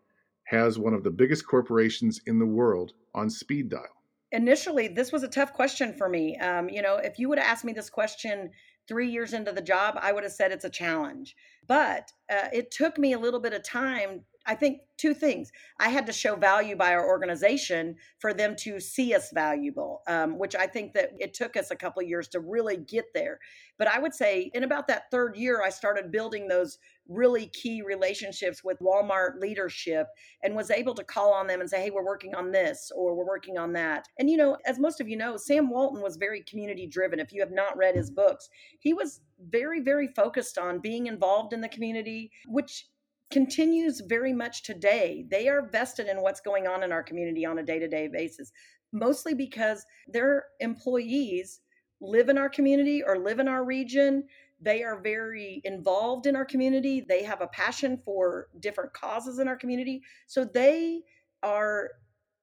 has 0.43 0.77
one 0.77 0.93
of 0.93 1.05
the 1.05 1.11
biggest 1.11 1.47
corporations 1.47 2.19
in 2.27 2.39
the 2.39 2.45
world 2.45 2.91
on 3.15 3.29
speed 3.29 3.69
dial. 3.69 4.03
Initially, 4.33 4.89
this 4.89 5.13
was 5.13 5.23
a 5.23 5.29
tough 5.29 5.53
question 5.53 5.93
for 5.93 6.09
me. 6.09 6.37
Um, 6.37 6.67
you 6.67 6.81
know, 6.81 6.97
if 6.97 7.19
you 7.19 7.29
would 7.29 7.39
have 7.39 7.47
asked 7.47 7.63
me 7.63 7.71
this 7.71 7.89
question 7.89 8.49
three 8.85 9.09
years 9.09 9.31
into 9.31 9.53
the 9.53 9.61
job, 9.61 9.97
I 10.01 10.11
would 10.11 10.23
have 10.23 10.33
said 10.33 10.51
it's 10.51 10.65
a 10.65 10.69
challenge. 10.69 11.37
But 11.69 12.11
uh, 12.29 12.49
it 12.51 12.69
took 12.71 12.97
me 12.97 13.13
a 13.13 13.19
little 13.19 13.39
bit 13.39 13.53
of 13.53 13.63
time 13.63 14.25
I 14.45 14.55
think 14.55 14.81
two 14.97 15.13
things. 15.13 15.51
I 15.79 15.89
had 15.89 16.05
to 16.05 16.13
show 16.13 16.35
value 16.35 16.75
by 16.75 16.93
our 16.93 17.07
organization 17.07 17.95
for 18.19 18.33
them 18.33 18.55
to 18.59 18.79
see 18.79 19.13
us 19.15 19.31
valuable, 19.33 20.01
um, 20.07 20.37
which 20.37 20.55
I 20.55 20.67
think 20.67 20.93
that 20.93 21.11
it 21.19 21.33
took 21.33 21.57
us 21.57 21.71
a 21.71 21.75
couple 21.75 22.03
years 22.03 22.27
to 22.29 22.39
really 22.39 22.77
get 22.77 23.05
there. 23.13 23.39
But 23.79 23.87
I 23.87 23.99
would 23.99 24.13
say 24.13 24.51
in 24.53 24.63
about 24.63 24.87
that 24.87 25.09
third 25.09 25.35
year, 25.35 25.63
I 25.63 25.69
started 25.69 26.11
building 26.11 26.47
those 26.47 26.77
really 27.07 27.47
key 27.47 27.81
relationships 27.81 28.63
with 28.63 28.79
Walmart 28.79 29.39
leadership 29.39 30.07
and 30.43 30.55
was 30.55 30.69
able 30.69 30.93
to 30.93 31.03
call 31.03 31.33
on 31.33 31.47
them 31.47 31.61
and 31.61 31.69
say, 31.69 31.81
hey, 31.81 31.89
we're 31.89 32.05
working 32.05 32.35
on 32.35 32.51
this 32.51 32.91
or 32.95 33.15
we're 33.15 33.25
working 33.25 33.57
on 33.57 33.73
that. 33.73 34.07
And, 34.19 34.29
you 34.29 34.37
know, 34.37 34.57
as 34.65 34.79
most 34.79 35.01
of 35.01 35.09
you 35.09 35.17
know, 35.17 35.35
Sam 35.35 35.69
Walton 35.69 36.01
was 36.01 36.15
very 36.17 36.43
community 36.43 36.85
driven. 36.85 37.19
If 37.19 37.33
you 37.33 37.41
have 37.41 37.51
not 37.51 37.75
read 37.75 37.95
his 37.95 38.11
books, 38.11 38.49
he 38.79 38.93
was 38.93 39.21
very, 39.49 39.81
very 39.81 40.09
focused 40.15 40.59
on 40.59 40.79
being 40.79 41.07
involved 41.07 41.53
in 41.53 41.61
the 41.61 41.69
community, 41.69 42.31
which 42.45 42.85
continues 43.31 44.01
very 44.01 44.33
much 44.33 44.63
today. 44.63 45.25
They 45.29 45.47
are 45.47 45.67
vested 45.69 46.07
in 46.07 46.21
what's 46.21 46.41
going 46.41 46.67
on 46.67 46.83
in 46.83 46.91
our 46.91 47.03
community 47.03 47.45
on 47.45 47.59
a 47.59 47.63
day 47.63 47.79
to 47.79 47.87
day 47.87 48.07
basis, 48.07 48.51
mostly 48.91 49.33
because 49.33 49.85
their 50.07 50.45
employees 50.59 51.61
live 52.01 52.29
in 52.29 52.37
our 52.37 52.49
community 52.49 53.03
or 53.05 53.17
live 53.17 53.39
in 53.39 53.47
our 53.47 53.63
region. 53.63 54.23
They 54.59 54.83
are 54.83 54.99
very 55.01 55.61
involved 55.63 56.27
in 56.27 56.35
our 56.35 56.45
community. 56.45 57.05
They 57.07 57.23
have 57.23 57.41
a 57.41 57.47
passion 57.47 57.99
for 58.03 58.47
different 58.59 58.93
causes 58.93 59.39
in 59.39 59.47
our 59.47 59.55
community. 59.55 60.01
So 60.27 60.45
they 60.45 61.01
are 61.41 61.89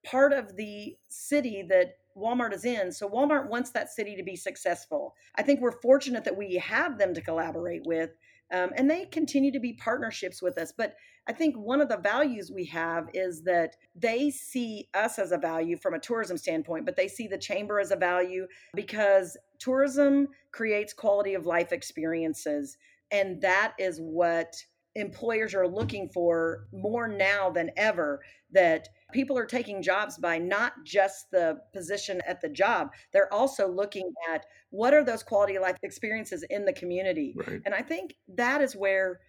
part 0.05 0.33
of 0.33 0.57
the 0.57 0.96
city 1.09 1.64
that 1.68 1.94
Walmart 2.16 2.53
is 2.53 2.64
in. 2.64 2.90
So 2.90 3.09
Walmart 3.09 3.48
wants 3.48 3.70
that 3.70 3.92
city 3.92 4.16
to 4.16 4.22
be 4.22 4.37
successful. 4.37 5.14
I 5.37 5.42
think 5.42 5.61
we're 5.61 5.81
fortunate 5.81 6.24
that 6.24 6.37
we 6.37 6.57
have 6.57 6.98
them 6.98 7.14
to 7.14 7.20
collaborate 7.20 7.83
with 7.85 8.11
um, 8.52 8.70
and 8.76 8.90
they 8.90 9.04
continue 9.06 9.52
to 9.52 9.61
be 9.61 9.74
partnerships 9.74 10.42
with 10.42 10.58
us. 10.58 10.72
But 10.76 10.94
I 11.28 11.32
think 11.32 11.56
one 11.56 11.80
of 11.80 11.88
the 11.88 11.98
values 11.98 12.50
we 12.50 12.64
have 12.66 13.08
is 13.12 13.42
that 13.42 13.76
they 13.94 14.30
see 14.30 14.88
us 14.94 15.18
as 15.18 15.32
a 15.32 15.38
value 15.38 15.76
from 15.76 15.94
a 15.94 15.98
tourism 15.98 16.38
standpoint, 16.38 16.87
but 16.87 16.96
they 16.96 17.08
see 17.08 17.28
the 17.28 17.37
chamber 17.37 17.78
as 17.78 17.90
a 17.90 17.96
value 17.96 18.46
because 18.74 19.37
tourism 19.58 20.28
creates 20.52 20.94
quality 20.94 21.34
of 21.34 21.44
life 21.44 21.72
experiences. 21.72 22.78
And 23.11 23.40
that 23.42 23.74
is 23.78 23.98
what 24.00 24.54
employers 24.94 25.54
are 25.54 25.68
looking 25.68 26.08
for 26.08 26.66
more 26.72 27.08
now 27.08 27.50
than 27.50 27.70
ever 27.76 28.22
that 28.52 28.88
people 29.12 29.38
are 29.38 29.47
taking 29.47 29.83
jobs 29.83 30.18
by 30.18 30.38
not 30.38 30.73
just 30.85 31.31
the 31.31 31.59
position 31.73 32.21
at 32.27 32.40
the 32.40 32.49
job. 32.49 32.90
They're 33.12 33.33
also 33.33 33.66
looking 33.66 34.12
at 34.33 34.44
what 34.71 34.92
are 34.92 35.05
those 35.05 35.23
quality 35.23 35.57
of 35.57 35.62
life 35.62 35.77
experiences 35.83 36.44
in 36.51 36.64
the 36.64 36.73
community. 36.73 37.35
Right. 37.37 37.62
and 37.64 37.75
i 37.75 37.81
think 37.81 38.16
that 38.37 38.61
is 38.61 38.77
where 38.77 39.21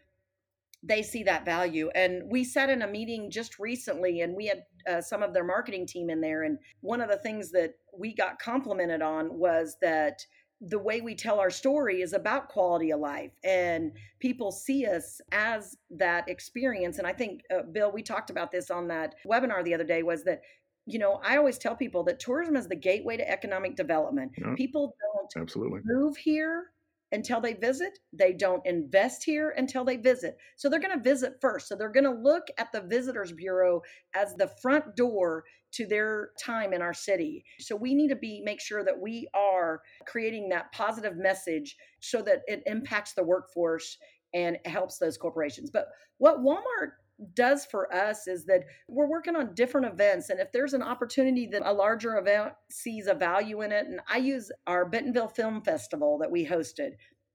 they 0.81 1.01
see 1.01 1.23
that 1.23 1.45
value. 1.45 1.89
And 1.93 2.23
we 2.29 2.43
sat 2.43 2.69
in 2.69 2.81
a 2.83 2.87
meeting 2.87 3.29
just 3.29 3.59
recently 3.59 4.21
and 4.21 4.35
we 4.35 4.47
had 4.47 4.63
uh, 4.89 5.01
some 5.01 5.21
of 5.21 5.33
their 5.33 5.43
marketing 5.43 5.85
team 5.85 6.09
in 6.09 6.21
there. 6.21 6.43
And 6.43 6.57
one 6.81 7.01
of 7.01 7.09
the 7.09 7.17
things 7.17 7.51
that 7.51 7.73
we 7.97 8.13
got 8.13 8.39
complimented 8.39 9.01
on 9.01 9.37
was 9.37 9.75
that 9.81 10.25
the 10.61 10.79
way 10.79 10.99
we 10.99 11.15
tell 11.15 11.39
our 11.39 11.49
story 11.49 12.01
is 12.01 12.13
about 12.13 12.49
quality 12.49 12.91
of 12.91 12.99
life 12.99 13.31
and 13.43 13.93
people 14.19 14.51
see 14.51 14.85
us 14.85 15.21
as 15.31 15.77
that 15.89 16.27
experience 16.27 16.97
and 16.97 17.07
i 17.07 17.13
think 17.13 17.43
uh, 17.53 17.61
bill 17.71 17.91
we 17.91 18.03
talked 18.03 18.29
about 18.29 18.51
this 18.51 18.69
on 18.69 18.87
that 18.87 19.15
webinar 19.25 19.63
the 19.63 19.73
other 19.73 19.85
day 19.85 20.03
was 20.03 20.23
that 20.23 20.41
you 20.85 20.99
know 20.99 21.21
i 21.23 21.37
always 21.37 21.57
tell 21.57 21.75
people 21.75 22.03
that 22.03 22.19
tourism 22.19 22.57
is 22.57 22.67
the 22.67 22.75
gateway 22.75 23.15
to 23.15 23.29
economic 23.29 23.75
development. 23.75 24.31
Yeah, 24.37 24.53
people 24.55 24.95
don't 25.01 25.41
absolutely. 25.41 25.79
move 25.85 26.17
here 26.17 26.71
until 27.11 27.41
they 27.41 27.53
visit. 27.53 27.99
They 28.13 28.33
don't 28.33 28.65
invest 28.65 29.23
here 29.23 29.53
until 29.57 29.83
they 29.83 29.97
visit. 29.97 30.37
So 30.57 30.69
they're 30.69 30.79
going 30.79 30.97
to 30.97 31.03
visit 31.03 31.33
first. 31.41 31.67
So 31.67 31.75
they're 31.75 31.91
going 31.91 32.03
to 32.03 32.11
look 32.11 32.43
at 32.57 32.71
the 32.71 32.81
Visitors 32.81 33.31
Bureau 33.31 33.81
as 34.15 34.35
the 34.35 34.51
front 34.61 34.95
door 34.95 35.43
to 35.71 35.85
their 35.85 36.29
time 36.43 36.73
in 36.73 36.81
our 36.81 36.93
city. 36.93 37.43
So 37.59 37.75
we 37.75 37.93
need 37.93 38.09
to 38.09 38.15
be 38.15 38.41
make 38.43 38.61
sure 38.61 38.83
that 38.83 38.99
we 38.99 39.27
are 39.33 39.81
creating 40.07 40.49
that 40.49 40.71
positive 40.71 41.15
message 41.15 41.75
so 41.99 42.21
that 42.23 42.41
it 42.47 42.63
impacts 42.65 43.13
the 43.13 43.23
workforce 43.23 43.97
and 44.33 44.57
helps 44.65 44.97
those 44.97 45.17
corporations. 45.17 45.69
But 45.71 45.87
what 46.17 46.39
Walmart 46.39 46.91
does 47.33 47.65
for 47.65 47.93
us 47.93 48.27
is 48.27 48.45
that 48.45 48.63
we're 48.87 49.09
working 49.09 49.35
on 49.35 49.53
different 49.53 49.87
events 49.87 50.29
and 50.29 50.39
if 50.39 50.51
there's 50.51 50.73
an 50.73 50.81
opportunity 50.81 51.45
that 51.47 51.61
a 51.65 51.73
larger 51.73 52.17
event 52.17 52.53
sees 52.71 53.07
a 53.07 53.13
value 53.13 53.61
in 53.61 53.71
it 53.71 53.85
and 53.85 53.99
i 54.09 54.17
use 54.17 54.51
our 54.67 54.85
bentonville 54.85 55.27
film 55.27 55.61
festival 55.61 56.17
that 56.17 56.31
we 56.31 56.45
hosted. 56.45 56.91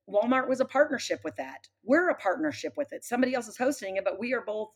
Walmart 0.09 0.49
was 0.49 0.61
a 0.61 0.67
partnership 0.67 1.21
with 1.25 1.35
that. 1.37 1.67
We're 1.83 2.11
a 2.11 2.15
partnership 2.15 2.75
with 2.77 2.93
it. 2.93 3.05
Somebody 3.05 3.35
else 3.35 3.49
is 3.49 3.57
hosting 3.57 3.97
it 3.97 4.05
but 4.05 4.19
we 4.19 4.35
are 4.35 4.45
both 4.45 4.71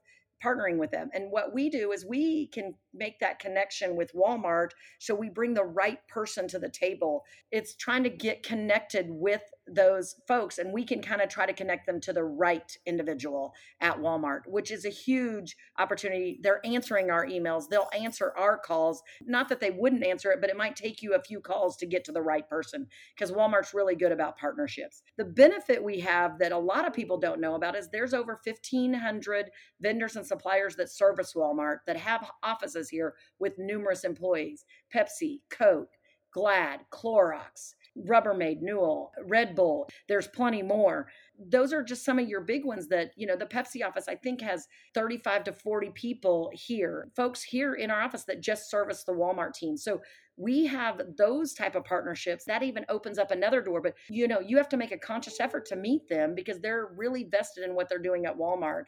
partnering 0.45 0.79
with 0.79 0.91
them. 0.91 1.11
And 1.13 1.31
what 1.31 1.53
we 1.53 1.71
do 1.71 1.93
is 1.93 2.07
we 2.07 2.47
can 2.49 2.75
make 2.99 3.21
that 3.21 3.39
connection 3.39 3.97
with 3.97 4.13
Walmart 4.15 4.71
so 4.99 5.15
we 5.15 5.29
bring 5.29 5.55
the 5.55 5.65
right 5.65 5.99
person 6.09 6.49
to 6.49 6.59
the 6.59 6.69
table. 6.69 7.25
It's 7.51 7.75
trying 7.75 8.03
to 8.05 8.11
get 8.11 8.43
connected 8.43 9.07
with 9.09 9.43
those 9.67 10.17
folks 10.27 10.59
and 10.59 10.73
we 10.73 10.85
can 10.85 11.03
kind 11.03 11.21
of 11.21 11.29
try 11.29 11.47
to 11.47 11.53
connect 11.53 11.87
them 11.87 12.01
to 12.01 12.13
the 12.13 12.25
right 12.25 12.77
individual 12.87 13.53
at 13.81 13.99
Walmart, 13.99 14.41
which 14.47 14.71
is 14.71 14.85
a 14.85 14.91
huge 14.91 15.57
opportunity. 15.79 16.39
They're 16.43 16.65
answering 16.65 17.11
our 17.11 17.27
emails, 17.27 17.69
they'll 17.69 17.91
answer 17.99 18.33
our 18.37 18.59
calls. 18.59 19.03
Not 19.25 19.49
that 19.49 19.61
they 19.61 19.71
wouldn't 19.71 20.05
answer 20.05 20.31
it, 20.31 20.41
but 20.41 20.51
it 20.51 20.57
might 20.57 20.77
take 20.77 21.03
you 21.03 21.15
a 21.15 21.23
few 21.23 21.41
calls 21.41 21.77
to 21.79 21.87
get 21.87 22.05
to 22.05 22.13
the 22.13 22.23
right 22.23 22.49
person 22.49 22.87
because 23.15 23.33
Walmart's 23.33 23.75
really 23.75 23.95
good 23.95 24.13
about 24.13 24.39
partnerships. 24.39 25.03
The 25.17 25.25
benefit 25.25 25.83
we 25.83 26.01
have 26.01 26.39
that 26.39 26.53
a 26.53 26.59
lot 26.59 26.87
of 26.87 26.93
people 26.93 27.19
don't 27.19 27.41
know 27.41 27.55
about 27.55 27.77
is 27.77 27.89
there's 27.89 28.15
over 28.15 28.41
1,500 28.45 29.51
vendors 29.81 30.17
and 30.17 30.27
suppliers 30.27 30.77
that 30.77 30.91
service 30.91 31.35
Walmart 31.35 31.79
that 31.87 31.97
have 31.97 32.31
offices 32.43 32.88
here 32.89 33.15
with 33.39 33.59
numerous 33.59 34.05
employees 34.05 34.65
Pepsi, 34.95 35.41
Coke, 35.51 35.91
Glad, 36.33 36.81
Clorox, 36.93 37.75
Rubbermaid, 38.07 38.61
Newell, 38.61 39.13
Red 39.27 39.55
Bull. 39.55 39.89
There's 40.09 40.29
plenty 40.29 40.63
more. 40.63 41.09
Those 41.39 41.73
are 41.73 41.83
just 41.83 42.05
some 42.05 42.19
of 42.19 42.29
your 42.29 42.43
big 42.43 42.65
ones 42.65 42.89
that, 42.89 43.13
you 43.17 43.27
know, 43.27 43.37
the 43.37 43.47
Pepsi 43.47 43.87
office, 43.87 44.09
I 44.09 44.15
think, 44.15 44.41
has 44.41 44.67
35 44.95 45.45
to 45.45 45.53
40 45.53 45.91
people 45.95 46.51
here, 46.53 47.11
folks 47.17 47.43
here 47.43 47.75
in 47.75 47.91
our 47.91 48.03
office 48.03 48.25
that 48.25 48.43
just 48.43 48.71
service 48.71 49.05
the 49.05 49.13
Walmart 49.13 49.55
team. 49.55 49.77
So 49.77 50.01
we 50.37 50.67
have 50.67 51.01
those 51.17 51.53
type 51.53 51.75
of 51.75 51.85
partnerships 51.85 52.45
that 52.45 52.63
even 52.63 52.87
opens 52.89 53.19
up 53.19 53.33
another 53.33 53.61
door 53.61 53.81
but 53.83 53.95
you 54.09 54.29
know 54.29 54.39
you 54.39 54.57
have 54.57 54.69
to 54.69 54.77
make 54.77 54.93
a 54.93 54.99
conscious 54.99 55.41
effort 55.41 55.67
to 55.67 55.75
meet 55.75 56.09
them 56.09 56.35
because 56.35 56.61
they're 56.61 56.93
really 56.97 57.25
vested 57.25 57.65
in 57.65 57.75
what 57.75 57.89
they're 57.89 57.99
doing 57.99 58.25
at 58.25 58.39
walmart 58.39 58.85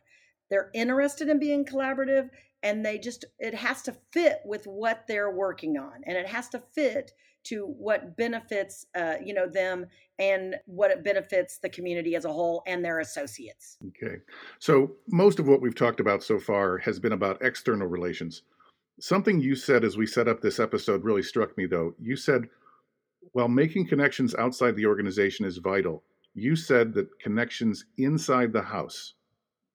they're 0.49 0.71
interested 0.75 1.29
in 1.29 1.41
being 1.41 1.65
collaborative 1.65 2.29
and 2.63 2.85
they 2.85 2.99
just 2.99 3.25
it 3.39 3.55
has 3.55 3.83
to 3.83 3.95
fit 4.13 4.41
with 4.45 4.67
what 4.67 5.05
they're 5.07 5.31
working 5.31 5.79
on 5.79 6.03
and 6.07 6.17
it 6.17 6.27
has 6.27 6.49
to 6.49 6.63
fit 6.75 7.13
to 7.43 7.65
what 7.65 8.17
benefits 8.17 8.87
uh, 8.95 9.15
you 9.25 9.33
know 9.33 9.49
them 9.49 9.87
and 10.19 10.57
what 10.67 10.91
it 10.91 11.03
benefits 11.03 11.59
the 11.59 11.69
community 11.69 12.15
as 12.15 12.25
a 12.25 12.33
whole 12.33 12.63
and 12.67 12.85
their 12.85 13.01
associates. 13.01 13.79
Okay. 13.89 14.17
So 14.59 14.93
most 15.09 15.39
of 15.39 15.49
what 15.49 15.63
we've 15.63 15.75
talked 15.75 16.01
about 16.01 16.23
so 16.23 16.39
far 16.39 16.77
has 16.79 16.99
been 17.01 17.13
about 17.13 17.43
external 17.43 17.87
relations. 17.87 18.43
Something 19.01 19.41
you 19.41 19.55
said 19.55 19.83
as 19.83 19.97
we 19.97 20.07
set 20.07 20.29
up 20.29 20.43
this 20.43 20.61
episode 20.61 21.05
really 21.05 21.23
struck 21.23 21.57
me 21.57 21.67
though. 21.67 21.95
You 21.99 22.17
said 22.17 22.49
while 23.33 23.49
making 23.49 23.87
connections 23.87 24.35
outside 24.35 24.77
the 24.77 24.87
organization 24.87 25.47
is 25.47 25.59
vital 25.59 26.03
you 26.35 26.57
said 26.57 26.95
that 26.95 27.19
connections 27.21 27.85
inside 27.99 28.53
the 28.53 28.63
house 28.63 29.15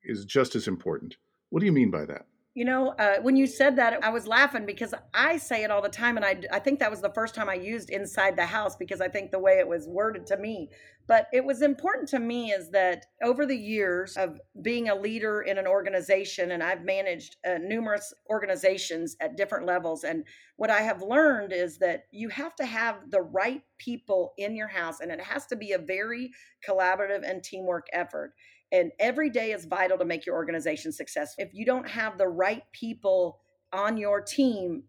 is 0.03 0.25
just 0.25 0.55
as 0.55 0.67
important. 0.67 1.17
What 1.49 1.59
do 1.59 1.65
you 1.65 1.71
mean 1.71 1.91
by 1.91 2.05
that 2.05 2.25
you 2.55 2.63
know, 2.63 2.91
uh, 2.97 3.17
when 3.21 3.35
you 3.35 3.47
said 3.47 3.75
that, 3.75 4.01
I 4.01 4.09
was 4.09 4.27
laughing 4.27 4.65
because 4.65 4.93
I 5.13 5.35
say 5.35 5.65
it 5.65 5.71
all 5.71 5.81
the 5.81 5.89
time. 5.89 6.15
And 6.15 6.25
I, 6.25 6.39
I 6.53 6.59
think 6.59 6.79
that 6.79 6.89
was 6.89 7.01
the 7.01 7.11
first 7.13 7.35
time 7.35 7.49
I 7.49 7.55
used 7.55 7.89
inside 7.89 8.37
the 8.37 8.45
house 8.45 8.77
because 8.77 9.01
I 9.01 9.09
think 9.09 9.31
the 9.31 9.39
way 9.39 9.59
it 9.59 9.67
was 9.67 9.89
worded 9.89 10.25
to 10.27 10.37
me. 10.37 10.69
But 11.05 11.27
it 11.33 11.43
was 11.43 11.61
important 11.61 12.07
to 12.09 12.19
me 12.19 12.51
is 12.51 12.71
that 12.71 13.07
over 13.21 13.45
the 13.45 13.57
years 13.57 14.15
of 14.15 14.39
being 14.61 14.87
a 14.87 14.95
leader 14.95 15.41
in 15.41 15.57
an 15.57 15.67
organization, 15.67 16.51
and 16.51 16.63
I've 16.63 16.85
managed 16.85 17.35
uh, 17.45 17.57
numerous 17.61 18.13
organizations 18.29 19.17
at 19.19 19.35
different 19.35 19.65
levels. 19.65 20.05
And 20.05 20.23
what 20.55 20.69
I 20.69 20.79
have 20.79 21.01
learned 21.01 21.51
is 21.51 21.77
that 21.79 22.05
you 22.11 22.29
have 22.29 22.55
to 22.55 22.65
have 22.65 23.11
the 23.11 23.21
right 23.21 23.63
people 23.77 24.33
in 24.37 24.55
your 24.55 24.69
house, 24.69 25.01
and 25.01 25.11
it 25.11 25.21
has 25.21 25.45
to 25.47 25.57
be 25.57 25.73
a 25.73 25.77
very 25.77 26.31
collaborative 26.67 27.29
and 27.29 27.43
teamwork 27.43 27.87
effort. 27.91 28.33
And 28.71 28.91
every 28.99 29.29
day 29.29 29.51
is 29.51 29.65
vital 29.65 29.97
to 29.97 30.05
make 30.05 30.25
your 30.25 30.35
organization 30.35 30.91
successful. 30.91 31.43
If 31.43 31.53
you 31.53 31.65
don't 31.65 31.87
have 31.87 32.17
the 32.17 32.27
right 32.27 32.63
people 32.71 33.39
on 33.71 33.97
your 33.97 34.21
team, 34.21 34.83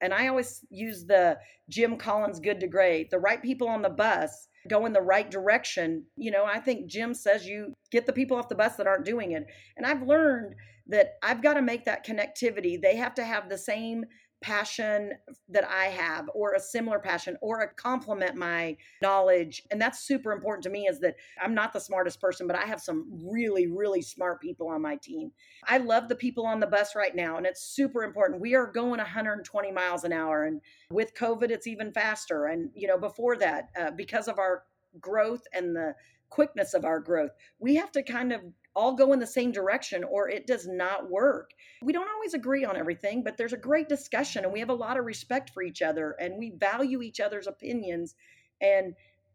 and 0.00 0.14
I 0.14 0.28
always 0.28 0.64
use 0.70 1.04
the 1.04 1.38
Jim 1.68 1.96
Collins 1.96 2.40
good 2.40 2.60
to 2.60 2.66
great, 2.66 3.10
the 3.10 3.18
right 3.18 3.42
people 3.42 3.68
on 3.68 3.82
the 3.82 3.90
bus 3.90 4.48
go 4.68 4.86
in 4.86 4.92
the 4.92 5.00
right 5.00 5.30
direction. 5.30 6.04
You 6.16 6.30
know, 6.30 6.44
I 6.44 6.58
think 6.58 6.86
Jim 6.86 7.14
says 7.14 7.46
you 7.46 7.72
get 7.90 8.06
the 8.06 8.12
people 8.12 8.36
off 8.36 8.48
the 8.48 8.54
bus 8.54 8.76
that 8.76 8.86
aren't 8.86 9.04
doing 9.04 9.32
it. 9.32 9.46
And 9.76 9.86
I've 9.86 10.02
learned 10.02 10.54
that 10.88 11.14
I've 11.22 11.42
got 11.42 11.54
to 11.54 11.62
make 11.62 11.84
that 11.84 12.06
connectivity. 12.06 12.80
They 12.80 12.96
have 12.96 13.14
to 13.14 13.24
have 13.24 13.48
the 13.48 13.58
same 13.58 14.04
passion 14.42 15.12
that 15.48 15.64
I 15.64 15.86
have 15.86 16.30
or 16.34 16.54
a 16.54 16.60
similar 16.60 16.98
passion 16.98 17.36
or 17.42 17.60
a 17.60 17.68
complement 17.74 18.36
my 18.36 18.76
knowledge 19.02 19.62
and 19.70 19.80
that's 19.80 20.00
super 20.00 20.32
important 20.32 20.62
to 20.64 20.70
me 20.70 20.86
is 20.86 20.98
that 21.00 21.16
I'm 21.40 21.54
not 21.54 21.72
the 21.72 21.80
smartest 21.80 22.20
person 22.20 22.46
but 22.46 22.56
I 22.56 22.64
have 22.64 22.80
some 22.80 23.06
really 23.30 23.66
really 23.66 24.00
smart 24.02 24.40
people 24.40 24.68
on 24.68 24.80
my 24.80 24.96
team. 24.96 25.32
I 25.64 25.78
love 25.78 26.08
the 26.08 26.14
people 26.14 26.46
on 26.46 26.60
the 26.60 26.66
bus 26.66 26.96
right 26.96 27.14
now 27.14 27.36
and 27.36 27.46
it's 27.46 27.62
super 27.62 28.02
important. 28.02 28.40
We 28.40 28.54
are 28.54 28.66
going 28.66 28.98
120 28.98 29.72
miles 29.72 30.04
an 30.04 30.12
hour 30.12 30.44
and 30.44 30.60
with 30.90 31.14
COVID 31.14 31.50
it's 31.50 31.66
even 31.66 31.92
faster 31.92 32.46
and 32.46 32.70
you 32.74 32.88
know 32.88 32.98
before 32.98 33.36
that 33.36 33.70
uh, 33.78 33.90
because 33.90 34.26
of 34.26 34.38
our 34.38 34.64
growth 35.00 35.42
and 35.52 35.76
the 35.76 35.94
quickness 36.30 36.74
of 36.74 36.84
our 36.84 37.00
growth. 37.00 37.32
We 37.58 37.74
have 37.76 37.92
to 37.92 38.02
kind 38.02 38.32
of 38.32 38.40
all 38.74 38.94
go 38.94 39.12
in 39.12 39.18
the 39.18 39.26
same 39.26 39.52
direction 39.52 40.04
or 40.04 40.28
it 40.28 40.46
does 40.46 40.66
not 40.66 41.10
work. 41.10 41.50
We 41.82 41.92
don't 41.92 42.08
always 42.08 42.34
agree 42.34 42.64
on 42.64 42.76
everything, 42.76 43.22
but 43.22 43.36
there's 43.36 43.52
a 43.52 43.58
great 43.58 43.88
discussion 43.88 44.44
and 44.44 44.52
we 44.52 44.60
have 44.60 44.70
a 44.70 44.74
lot 44.74 44.96
of 44.96 45.04
respect 45.04 45.50
for 45.50 45.62
each 45.62 45.82
other 45.82 46.16
and 46.20 46.38
we 46.38 46.50
value 46.50 47.02
each 47.02 47.20
other's 47.20 47.46
opinions. 47.46 48.14
And 48.60 48.94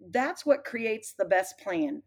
that's 0.09 0.45
what 0.45 0.63
creates 0.63 1.13
the 1.13 1.25
best 1.25 1.59
plan 1.59 2.01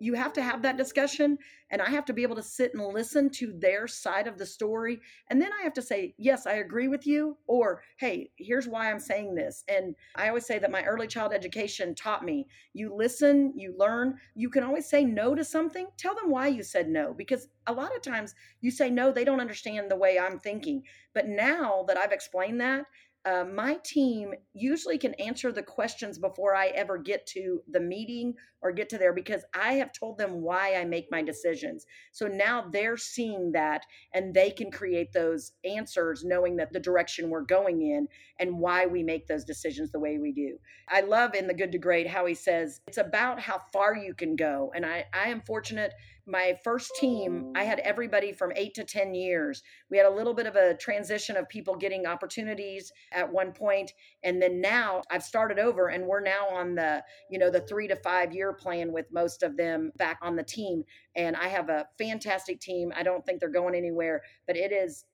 you 0.00 0.14
have 0.14 0.32
to 0.34 0.42
have 0.42 0.62
that 0.62 0.76
discussion 0.76 1.38
and 1.70 1.82
i 1.82 1.88
have 1.88 2.04
to 2.04 2.12
be 2.12 2.22
able 2.22 2.36
to 2.36 2.42
sit 2.42 2.74
and 2.74 2.94
listen 2.94 3.28
to 3.30 3.52
their 3.58 3.86
side 3.88 4.26
of 4.26 4.38
the 4.38 4.46
story. 4.46 5.00
And 5.30 5.40
then 5.40 5.50
i 5.58 5.62
have 5.62 5.72
to 5.74 5.82
say 5.82 6.14
yes 6.18 6.46
i 6.46 6.54
agree 6.54 6.88
with 6.88 7.06
you 7.06 7.36
or 7.46 7.82
hey 7.98 8.30
here's 8.36 8.68
why 8.68 8.90
i'm 8.90 9.00
saying 9.00 9.34
this. 9.34 9.64
And 9.68 9.94
i 10.14 10.28
always 10.28 10.46
say 10.46 10.58
that 10.58 10.70
my 10.70 10.84
early 10.84 11.06
child 11.06 11.32
education 11.32 11.94
taught 11.94 12.24
me 12.24 12.46
you 12.72 12.94
listen 12.94 13.52
you 13.56 13.74
learn. 13.78 14.18
You 14.34 14.50
can 14.50 14.62
always 14.62 14.88
say 14.88 15.04
no 15.04 15.34
to 15.34 15.44
something. 15.44 15.86
Tell 15.96 16.14
them 16.14 16.30
why 16.30 16.48
you 16.48 16.62
said 16.62 16.88
no 16.88 17.14
because 17.14 17.48
a 17.66 17.72
lot 17.72 17.94
of 17.96 18.02
times 18.02 18.34
you 18.60 18.70
say 18.70 18.90
no 18.90 19.10
they 19.10 19.24
don't 19.24 19.40
understand 19.40 19.90
the 19.90 19.96
way 19.96 20.18
i'm 20.18 20.38
thinking. 20.38 20.82
But 21.14 21.28
now 21.28 21.84
that 21.88 21.96
i've 21.96 22.12
explained 22.12 22.60
that 22.60 22.84
uh, 23.26 23.44
my 23.44 23.76
team 23.84 24.32
usually 24.54 24.98
can 24.98 25.12
answer 25.14 25.50
the 25.50 25.62
questions 25.62 26.16
before 26.16 26.54
I 26.54 26.68
ever 26.68 26.96
get 26.96 27.26
to 27.28 27.60
the 27.68 27.80
meeting 27.80 28.34
or 28.62 28.70
get 28.70 28.88
to 28.90 28.98
there 28.98 29.12
because 29.12 29.44
I 29.52 29.74
have 29.74 29.92
told 29.92 30.16
them 30.16 30.42
why 30.42 30.76
I 30.76 30.84
make 30.84 31.08
my 31.10 31.22
decisions. 31.22 31.86
So 32.12 32.28
now 32.28 32.66
they're 32.70 32.96
seeing 32.96 33.50
that 33.52 33.82
and 34.14 34.32
they 34.32 34.50
can 34.50 34.70
create 34.70 35.12
those 35.12 35.52
answers 35.64 36.24
knowing 36.24 36.56
that 36.56 36.72
the 36.72 36.78
direction 36.78 37.28
we're 37.28 37.42
going 37.42 37.82
in 37.82 38.06
and 38.38 38.60
why 38.60 38.86
we 38.86 39.02
make 39.02 39.26
those 39.26 39.44
decisions 39.44 39.90
the 39.90 40.00
way 40.00 40.18
we 40.18 40.30
do. 40.32 40.56
I 40.88 41.00
love 41.00 41.34
in 41.34 41.48
The 41.48 41.54
Good 41.54 41.72
to 41.72 41.78
Great 41.78 42.06
how 42.06 42.26
he 42.26 42.34
says 42.34 42.80
it's 42.86 42.98
about 42.98 43.40
how 43.40 43.60
far 43.72 43.96
you 43.96 44.14
can 44.14 44.36
go. 44.36 44.70
And 44.74 44.86
I, 44.86 45.04
I 45.12 45.30
am 45.30 45.40
fortunate 45.40 45.92
my 46.26 46.58
first 46.64 46.90
team, 46.96 47.52
I 47.54 47.64
had 47.64 47.78
everybody 47.80 48.32
from 48.32 48.52
eight 48.56 48.74
to 48.74 48.84
10 48.84 49.14
years. 49.14 49.62
We 49.90 49.96
had 49.96 50.06
a 50.06 50.10
little 50.10 50.34
bit 50.34 50.46
of 50.46 50.56
a 50.56 50.74
transition 50.74 51.36
of 51.36 51.48
people 51.48 51.76
getting 51.76 52.06
opportunities 52.06 52.92
at 53.12 53.32
one 53.32 53.52
point, 53.52 53.92
And 54.22 54.42
then 54.42 54.60
now 54.60 55.02
I've 55.10 55.22
started 55.22 55.58
over 55.58 55.88
and 55.88 56.06
we're 56.06 56.20
now 56.20 56.48
on 56.48 56.74
the, 56.74 57.02
you 57.30 57.38
know, 57.38 57.50
the 57.50 57.60
three 57.60 57.86
to 57.88 57.96
five 57.96 58.34
year 58.34 58.52
plan 58.52 58.92
with 58.92 59.06
most 59.12 59.42
of 59.42 59.56
them 59.56 59.92
back 59.96 60.18
on 60.22 60.36
the 60.36 60.42
team. 60.42 60.84
And 61.14 61.36
I 61.36 61.48
have 61.48 61.68
a 61.68 61.86
fantastic 61.98 62.60
team. 62.60 62.92
I 62.96 63.02
don't 63.02 63.24
think 63.24 63.40
they're 63.40 63.48
going 63.48 63.74
anywhere, 63.74 64.22
but 64.46 64.56
it 64.56 64.72
is 64.72 65.04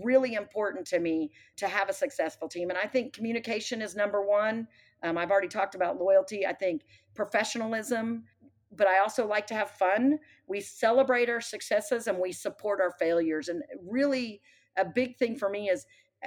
really 0.00 0.34
important 0.34 0.86
to 0.86 0.98
me 0.98 1.30
to 1.56 1.68
have 1.68 1.88
a 1.88 1.92
successful 1.92 2.48
team. 2.48 2.70
And 2.70 2.78
I 2.78 2.86
think 2.86 3.12
communication 3.12 3.82
is 3.82 3.94
number 3.94 4.24
one. 4.24 4.68
Um, 5.02 5.18
I've 5.18 5.30
already 5.30 5.48
talked 5.48 5.74
about 5.74 5.98
loyalty. 5.98 6.46
I 6.46 6.52
think 6.52 6.82
professionalism, 7.14 8.24
but 8.76 8.86
I 8.86 8.98
also 8.98 9.26
like 9.26 9.46
to 9.48 9.54
have 9.54 9.70
fun. 9.70 10.18
We 10.46 10.60
celebrate 10.60 11.28
our 11.28 11.40
successes 11.40 12.06
and 12.06 12.18
we 12.18 12.32
support 12.32 12.80
our 12.80 12.92
failures. 12.98 13.48
And 13.48 13.62
really, 13.86 14.40
a 14.76 14.84
big 14.84 15.18
thing 15.18 15.36
for 15.36 15.48
me 15.48 15.68
is 15.68 15.86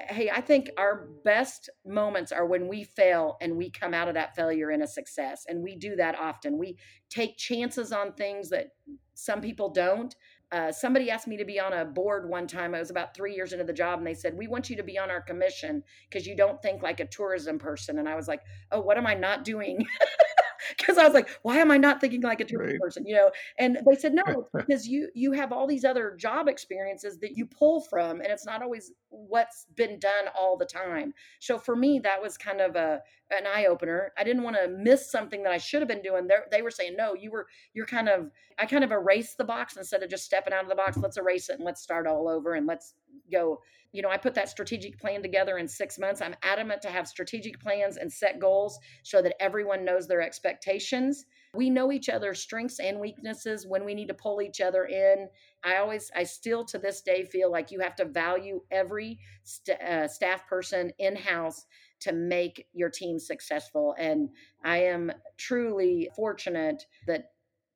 hey, 0.09 0.29
I 0.29 0.41
think 0.41 0.71
our 0.77 1.07
best 1.23 1.69
moments 1.85 2.31
are 2.31 2.45
when 2.45 2.67
we 2.67 2.83
fail 2.83 3.37
and 3.39 3.55
we 3.55 3.69
come 3.69 3.93
out 3.93 4.09
of 4.09 4.13
that 4.15 4.35
failure 4.35 4.71
in 4.71 4.81
a 4.81 4.87
success. 4.87 5.45
And 5.47 5.63
we 5.63 5.75
do 5.75 5.95
that 5.95 6.19
often. 6.19 6.57
We 6.57 6.77
take 7.09 7.37
chances 7.37 7.93
on 7.93 8.13
things 8.13 8.49
that 8.49 8.71
some 9.13 9.39
people 9.39 9.69
don't. 9.69 10.13
Uh, 10.51 10.71
somebody 10.71 11.09
asked 11.09 11.27
me 11.27 11.37
to 11.37 11.45
be 11.45 11.59
on 11.59 11.73
a 11.73 11.85
board 11.85 12.29
one 12.29 12.45
time. 12.45 12.75
I 12.75 12.79
was 12.79 12.89
about 12.89 13.15
three 13.15 13.33
years 13.33 13.51
into 13.51 13.63
the 13.63 13.73
job, 13.73 13.97
and 13.97 14.07
they 14.07 14.13
said, 14.13 14.37
We 14.37 14.47
want 14.47 14.69
you 14.69 14.75
to 14.75 14.83
be 14.83 14.97
on 14.97 15.09
our 15.09 15.21
commission 15.21 15.81
because 16.09 16.27
you 16.27 16.35
don't 16.35 16.61
think 16.61 16.83
like 16.83 16.99
a 16.99 17.07
tourism 17.07 17.57
person. 17.57 17.97
And 17.99 18.07
I 18.07 18.15
was 18.15 18.27
like, 18.27 18.41
Oh, 18.71 18.81
what 18.81 18.97
am 18.97 19.07
I 19.07 19.15
not 19.15 19.43
doing? 19.43 19.85
because 20.77 20.97
I 20.97 21.05
was 21.05 21.13
like, 21.13 21.29
why 21.41 21.57
am 21.57 21.71
I 21.71 21.77
not 21.77 22.01
thinking 22.01 22.21
like 22.21 22.41
a 22.41 22.45
tourism 22.45 22.73
right. 22.73 22.81
person? 22.81 23.05
You 23.05 23.15
know, 23.15 23.31
and 23.59 23.77
they 23.87 23.95
said, 23.95 24.13
no, 24.13 24.47
because 24.53 24.87
you 24.87 25.09
you 25.13 25.31
have 25.33 25.51
all 25.51 25.67
these 25.67 25.85
other 25.85 26.15
job 26.17 26.47
experiences 26.47 27.17
that 27.19 27.37
you 27.37 27.45
pull 27.45 27.81
from, 27.81 28.21
and 28.21 28.27
it's 28.27 28.45
not 28.45 28.61
always 28.61 28.91
what's 29.09 29.65
been 29.75 29.99
done 29.99 30.25
all 30.37 30.57
the 30.57 30.65
time. 30.65 31.13
So 31.39 31.57
for 31.57 31.75
me, 31.75 31.99
that 31.99 32.21
was 32.21 32.37
kind 32.37 32.61
of 32.61 32.75
a 32.75 33.01
an 33.31 33.47
eye 33.47 33.65
opener. 33.65 34.11
I 34.17 34.23
didn't 34.23 34.43
want 34.43 34.55
to 34.55 34.67
miss 34.67 35.09
something 35.09 35.43
that 35.43 35.51
I 35.51 35.57
should 35.57 35.81
have 35.81 35.87
been 35.87 36.01
doing. 36.01 36.27
They're, 36.27 36.45
they 36.51 36.61
were 36.61 36.71
saying, 36.71 36.95
no, 36.97 37.13
you 37.13 37.31
were 37.31 37.47
you're 37.73 37.85
kind 37.85 38.09
of 38.09 38.29
I 38.59 38.65
kind 38.65 38.83
of 38.83 38.91
erased 38.91 39.37
the 39.37 39.43
box 39.43 39.77
instead 39.77 40.03
of 40.03 40.09
just 40.09 40.25
stepping 40.25 40.53
out 40.53 40.63
of 40.63 40.69
the 40.69 40.75
box. 40.75 40.97
Let's 40.97 41.17
erase 41.17 41.49
it 41.49 41.57
and 41.57 41.65
let's 41.65 41.81
start 41.81 42.07
all 42.07 42.27
over 42.27 42.53
and 42.53 42.67
let's 42.67 42.93
go 43.31 43.59
you 43.95 44.01
know, 44.01 44.09
I 44.09 44.17
put 44.17 44.33
that 44.33 44.49
strategic 44.49 44.99
plan 44.99 45.21
together 45.21 45.57
in 45.57 45.69
six 45.69 45.97
months. 45.97 46.21
I'm 46.21 46.35
adamant 46.43 46.81
to 46.81 46.89
have 46.89 47.07
strategic 47.07 47.61
plans 47.61 47.95
and 47.95 48.11
set 48.11 48.41
goals 48.41 48.77
so 49.03 49.21
that 49.21 49.41
everyone 49.41 49.85
knows 49.85 50.05
their 50.05 50.21
expectations. 50.21 51.25
We 51.55 51.69
know 51.69 51.91
each 51.91 52.09
other's 52.09 52.39
strengths 52.39 52.79
and 52.79 52.99
weaknesses 52.99 53.65
when 53.67 53.85
we 53.85 53.93
need 53.93 54.07
to 54.07 54.13
pull 54.13 54.41
each 54.41 54.61
other 54.61 54.85
in. 54.85 55.29
I 55.63 55.77
always, 55.77 56.11
I 56.15 56.23
still 56.23 56.65
to 56.65 56.77
this 56.77 57.01
day 57.01 57.25
feel 57.25 57.51
like 57.51 57.71
you 57.71 57.79
have 57.79 57.95
to 57.95 58.05
value 58.05 58.61
every 58.71 59.19
st- 59.43 59.81
uh, 59.81 60.07
staff 60.07 60.47
person 60.47 60.91
in 60.99 61.15
house 61.15 61.65
to 62.01 62.13
make 62.13 62.67
your 62.73 62.89
team 62.89 63.19
successful. 63.19 63.95
And 63.97 64.29
I 64.63 64.83
am 64.83 65.11
truly 65.37 66.09
fortunate 66.15 66.83
that 67.07 67.31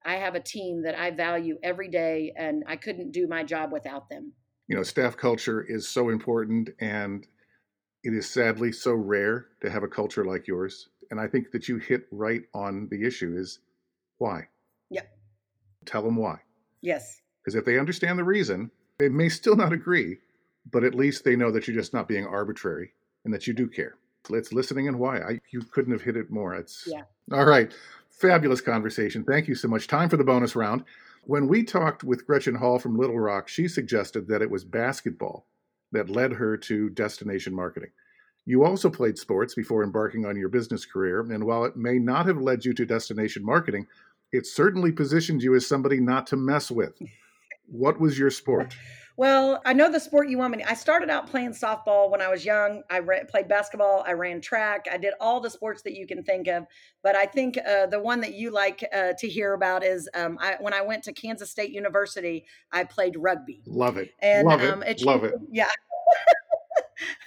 I 0.05 0.15
have 0.15 0.35
a 0.35 0.39
team 0.39 0.83
that 0.83 0.97
I 0.97 1.11
value 1.11 1.57
every 1.61 1.89
day, 1.89 2.33
and 2.37 2.63
I 2.67 2.77
couldn't 2.77 3.11
do 3.11 3.27
my 3.27 3.43
job 3.43 3.71
without 3.71 4.09
them 4.09 4.33
you 4.69 4.75
know, 4.75 4.83
staff 4.83 5.17
culture 5.17 5.63
is 5.63 5.87
so 5.87 6.09
important 6.09 6.69
and 6.79 7.27
it 8.03 8.13
is 8.13 8.29
sadly 8.29 8.71
so 8.71 8.93
rare 8.93 9.47
to 9.61 9.69
have 9.69 9.83
a 9.83 9.87
culture 9.87 10.23
like 10.23 10.47
yours. 10.47 10.89
And 11.11 11.19
I 11.19 11.27
think 11.27 11.51
that 11.51 11.67
you 11.67 11.77
hit 11.77 12.05
right 12.11 12.43
on 12.53 12.87
the 12.89 13.03
issue 13.03 13.35
is 13.35 13.59
why? 14.19 14.47
Yeah. 14.89 15.03
Tell 15.85 16.03
them 16.03 16.15
why. 16.15 16.39
Yes. 16.81 17.21
Because 17.43 17.55
if 17.55 17.65
they 17.65 17.79
understand 17.79 18.19
the 18.19 18.23
reason, 18.23 18.69
they 18.99 19.09
may 19.09 19.29
still 19.29 19.55
not 19.55 19.73
agree, 19.73 20.17
but 20.71 20.83
at 20.83 20.93
least 20.93 21.23
they 21.23 21.35
know 21.35 21.51
that 21.51 21.67
you're 21.67 21.75
just 21.75 21.93
not 21.93 22.07
being 22.07 22.27
arbitrary 22.27 22.91
and 23.25 23.33
that 23.33 23.47
you 23.47 23.53
do 23.53 23.67
care. 23.67 23.95
It's 24.29 24.53
listening 24.53 24.87
and 24.87 24.99
why. 24.99 25.19
I, 25.19 25.39
you 25.51 25.61
couldn't 25.61 25.93
have 25.93 26.03
hit 26.03 26.17
it 26.17 26.29
more. 26.29 26.53
It's 26.53 26.83
yeah. 26.85 27.03
All 27.31 27.45
right. 27.45 27.73
Fabulous 28.09 28.61
conversation. 28.61 29.23
Thank 29.23 29.47
you 29.47 29.55
so 29.55 29.67
much. 29.67 29.87
Time 29.87 30.09
for 30.09 30.17
the 30.17 30.23
bonus 30.23 30.55
round. 30.55 30.83
When 31.23 31.47
we 31.47 31.63
talked 31.63 32.03
with 32.03 32.27
Gretchen 32.27 32.55
Hall 32.55 32.79
from 32.79 32.97
Little 32.97 33.19
Rock, 33.19 33.47
she 33.47 33.67
suggested 33.67 34.27
that 34.27 34.41
it 34.41 34.51
was 34.51 34.63
basketball 34.63 35.45
that 35.91 36.09
led 36.09 36.33
her 36.33 36.57
to 36.57 36.89
destination 36.89 37.53
marketing. 37.53 37.91
You 38.45 38.63
also 38.63 38.89
played 38.89 39.17
sports 39.17 39.53
before 39.53 39.83
embarking 39.83 40.25
on 40.25 40.35
your 40.35 40.49
business 40.49 40.85
career, 40.85 41.19
and 41.19 41.45
while 41.45 41.65
it 41.65 41.75
may 41.75 41.99
not 41.99 42.25
have 42.25 42.41
led 42.41 42.65
you 42.65 42.73
to 42.73 42.85
destination 42.85 43.45
marketing, 43.45 43.87
it 44.31 44.45
certainly 44.45 44.91
positioned 44.91 45.41
you 45.41 45.55
as 45.55 45.67
somebody 45.67 45.99
not 45.99 46.27
to 46.27 46.37
mess 46.37 46.71
with. 46.71 46.93
What 47.65 47.99
was 47.99 48.17
your 48.17 48.29
sport? 48.29 48.75
Well, 49.19 49.61
I 49.65 49.73
know 49.73 49.91
the 49.91 49.99
sport 49.99 50.29
you 50.29 50.37
want 50.37 50.55
me 50.55 50.63
to. 50.63 50.69
I 50.69 50.73
started 50.73 51.09
out 51.09 51.27
playing 51.27 51.51
softball 51.51 52.09
when 52.09 52.21
I 52.21 52.29
was 52.29 52.45
young. 52.45 52.83
I 52.89 53.01
played 53.01 53.49
basketball. 53.49 54.01
I 54.07 54.13
ran 54.13 54.39
track. 54.39 54.87
I 54.89 54.95
did 54.95 55.13
all 55.19 55.41
the 55.41 55.49
sports 55.49 55.81
that 55.81 55.93
you 55.93 56.07
can 56.07 56.23
think 56.23 56.47
of. 56.47 56.65
But 57.03 57.17
I 57.17 57.25
think 57.25 57.57
uh, 57.57 57.87
the 57.87 57.99
one 57.99 58.21
that 58.21 58.35
you 58.35 58.49
like 58.49 58.81
uh, 58.93 59.11
to 59.17 59.27
hear 59.27 59.55
about 59.55 59.83
is 59.83 60.07
um, 60.13 60.37
I, 60.39 60.55
when 60.61 60.73
I 60.73 60.81
went 60.81 61.03
to 61.03 61.11
Kansas 61.11 61.51
State 61.51 61.71
University, 61.71 62.45
I 62.71 62.85
played 62.85 63.17
rugby. 63.17 63.61
Love 63.65 63.97
it. 63.97 64.11
And 64.21 64.47
Love. 64.47 64.61
Um, 64.61 64.83
it 64.83 65.01
Love 65.01 65.25
it. 65.25 65.33
Yeah. 65.51 65.67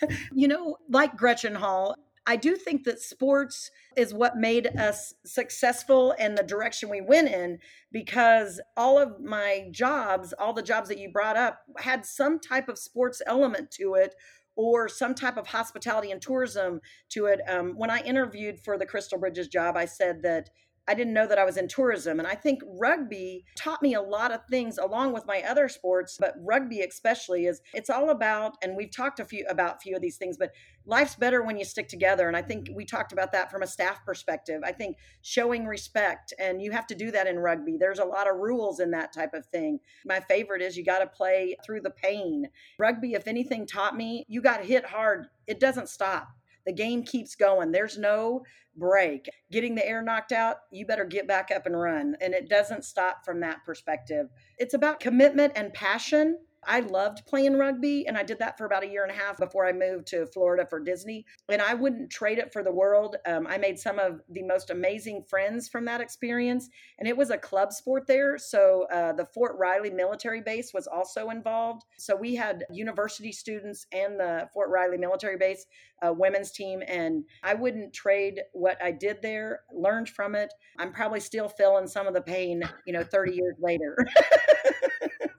you 0.33 0.49
know, 0.49 0.79
like 0.89 1.15
Gretchen 1.15 1.55
Hall, 1.55 1.95
I 2.27 2.37
do 2.37 2.55
think 2.55 2.85
that 2.85 3.01
sports 3.01 3.71
is 3.97 4.15
what 4.15 4.37
made 4.37 4.67
us 4.79 5.15
successful 5.25 6.15
and 6.19 6.39
the 6.39 6.43
direction 6.43 6.89
we 6.89 7.01
went 7.01 7.29
in 7.29 7.59
because 7.91 8.61
all 8.77 8.99
of 8.99 9.21
my 9.21 9.69
jobs, 9.73 10.33
all 10.33 10.53
the 10.53 10.63
jobs 10.63 10.89
that 10.89 10.99
you 10.99 11.11
brought 11.11 11.37
up, 11.37 11.63
had 11.79 12.07
some 12.07 12.39
type 12.39 12.69
of 12.69 12.79
sports 12.79 13.21
element 13.27 13.71
to 13.73 13.95
it 13.95 14.15
or 14.55 14.89
some 14.89 15.15
type 15.15 15.37
of 15.37 15.49
hospitality 15.49 16.11
and 16.11 16.23
tourism 16.23 16.81
to 17.09 17.27
it. 17.27 17.41
Um, 17.49 17.73
when 17.77 17.91
I 17.91 18.01
interviewed 18.01 18.61
for 18.61 18.79
the 18.79 18.87
Crystal 18.87 19.19
Bridges 19.19 19.49
job, 19.49 19.77
I 19.77 19.87
said 19.87 20.23
that 20.23 20.51
I 20.89 20.95
didn't 20.95 21.15
know 21.15 21.27
that 21.27 21.39
I 21.39 21.45
was 21.45 21.57
in 21.57 21.69
tourism. 21.69 22.19
And 22.19 22.27
I 22.27 22.35
think 22.35 22.61
rugby 22.67 23.45
taught 23.57 23.83
me 23.83 23.95
a 23.95 24.03
lot 24.03 24.33
of 24.33 24.41
things 24.51 24.79
along 24.79 25.13
with 25.13 25.27
my 25.27 25.43
other 25.43 25.69
sports, 25.69 26.17
but 26.19 26.35
rugby 26.41 26.81
especially 26.81 27.47
is 27.47 27.61
it's 27.73 27.91
all 27.91 28.11
about, 28.11 28.57
and 28.63 28.77
we've 28.77 28.91
talked 28.91 29.21
a 29.21 29.25
few 29.25 29.47
about 29.49 29.77
a 29.77 29.79
few 29.81 29.95
of 29.95 30.03
these 30.03 30.17
things, 30.17 30.37
but 30.37 30.53
life's 30.85 31.15
better 31.15 31.43
when 31.43 31.57
you 31.57 31.65
stick 31.65 31.89
together. 31.89 32.27
And 32.27 32.37
I 32.37 32.43
think 32.43 32.69
we 32.75 32.85
talked 32.85 33.13
about 33.13 33.31
that 33.33 33.51
from 33.51 33.63
a 33.63 33.67
staff 33.67 34.05
perspective. 34.05 34.63
I 34.65 34.73
think 34.73 34.97
showing 35.23 35.67
respect, 35.67 36.35
and 36.39 36.61
you 36.61 36.73
have 36.73 36.89
to 36.89 36.97
do 36.97 37.13
that 37.13 37.29
in 37.29 37.39
rugby. 37.39 37.77
There's 37.79 38.01
a 38.01 38.05
lot 38.05 38.29
of 38.29 38.39
rules 38.39 38.81
in 38.81 38.91
that 38.91 39.13
type 39.13 39.35
of 39.35 39.47
thing. 39.47 39.79
My 40.05 40.19
favorite 40.19 40.63
is 40.63 40.77
you 40.77 40.85
got 40.85 40.99
to 40.99 41.07
play 41.07 41.57
through 41.65 41.83
the 41.83 41.91
pain. 41.91 42.49
Rugby, 42.79 43.15
if 43.15 43.29
anything 43.29 43.67
taught 43.67 43.97
me, 43.97 44.25
you 44.29 44.43
got 44.43 44.65
hit 44.65 44.87
hard, 44.87 45.27
it 45.47 45.61
doesn't 45.61 45.89
stop 45.89 46.29
the 46.67 46.73
game 46.73 47.03
keeps 47.03 47.35
going. 47.35 47.73
There's 47.73 47.99
no 47.99 48.43
break. 48.77 49.29
Getting 49.51 49.75
the 49.75 49.87
air 49.87 50.03
knocked 50.03 50.33
out, 50.33 50.57
you 50.71 50.87
better 50.87 51.05
get 51.05 51.29
back 51.29 51.51
up 51.55 51.67
and 51.67 51.79
run. 51.79 52.17
And 52.21 52.35
it 52.35 52.49
doesn't 52.49 52.85
stop 52.85 53.25
from 53.25 53.41
that 53.41 53.65
perspective. 53.65 54.29
It's 54.59 54.75
about 54.75 55.01
commitment 55.01 55.53
and 55.57 55.73
passion 55.73 56.39
I 56.65 56.81
loved 56.81 57.27
playing 57.27 57.59
rugby 57.59 58.07
and 58.07 58.17
I 58.17 58.23
did 58.23 58.39
that 58.39 58.57
for 58.57 58.67
about 58.67 58.85
a 58.85 58.89
year 58.89 59.03
and 59.03 59.11
a 59.11 59.15
half 59.15 59.37
before 59.37 59.67
I 59.67 59.73
moved 59.73 60.07
to 60.09 60.27
Florida 60.27 60.67
for 60.69 60.79
Disney. 60.79 61.27
And 61.49 61.61
I 61.61 61.75
wouldn't 61.75 62.11
trade 62.11 62.39
it 62.39 62.53
for 62.53 62.63
the 62.63 62.71
world. 62.71 63.17
Um, 63.27 63.47
I 63.49 63.59
made 63.59 63.79
some 63.79 63.99
of 63.99 64.21
the 64.31 64.43
most 64.43 64.71
amazing 64.71 65.25
friends 65.29 65.69
from 65.69 65.85
that 65.87 66.01
experience. 66.01 66.69
And 66.99 67.09
it 67.09 67.17
was 67.17 67.31
a 67.31 67.39
club 67.39 67.73
sport 67.73 68.07
there. 68.07 68.39
So 68.39 68.87
uh, 68.93 69.13
the 69.13 69.27
Fort 69.27 69.57
Riley 69.59 69.91
military 69.91 70.41
base 70.41 70.73
was 70.73 70.87
also 70.87 71.31
involved. 71.31 71.83
So 71.99 72.15
we 72.15 72.35
had 72.37 72.65
university 72.71 73.33
students 73.33 73.87
and 73.93 74.19
the 74.19 74.49
Fort 74.55 74.71
Riley 74.71 74.99
military 74.99 75.37
base 75.37 75.67
uh, 76.07 76.13
women's 76.13 76.53
team. 76.53 76.83
And 76.87 77.25
I 77.43 77.55
wouldn't 77.55 77.93
trade 77.93 78.41
what 78.53 78.83
I 78.83 78.93
did 78.93 79.21
there, 79.23 79.61
learned 79.73 80.09
from 80.09 80.35
it. 80.35 80.53
I'm 80.79 80.93
probably 80.93 81.21
still 81.21 81.49
feeling 81.49 81.87
some 81.89 82.07
of 82.07 82.15
the 82.15 82.23
pain, 82.23 82.63
you 82.87 82.93
know, 82.93 83.05
30 83.05 83.35
years 83.35 83.57
later. 83.61 83.97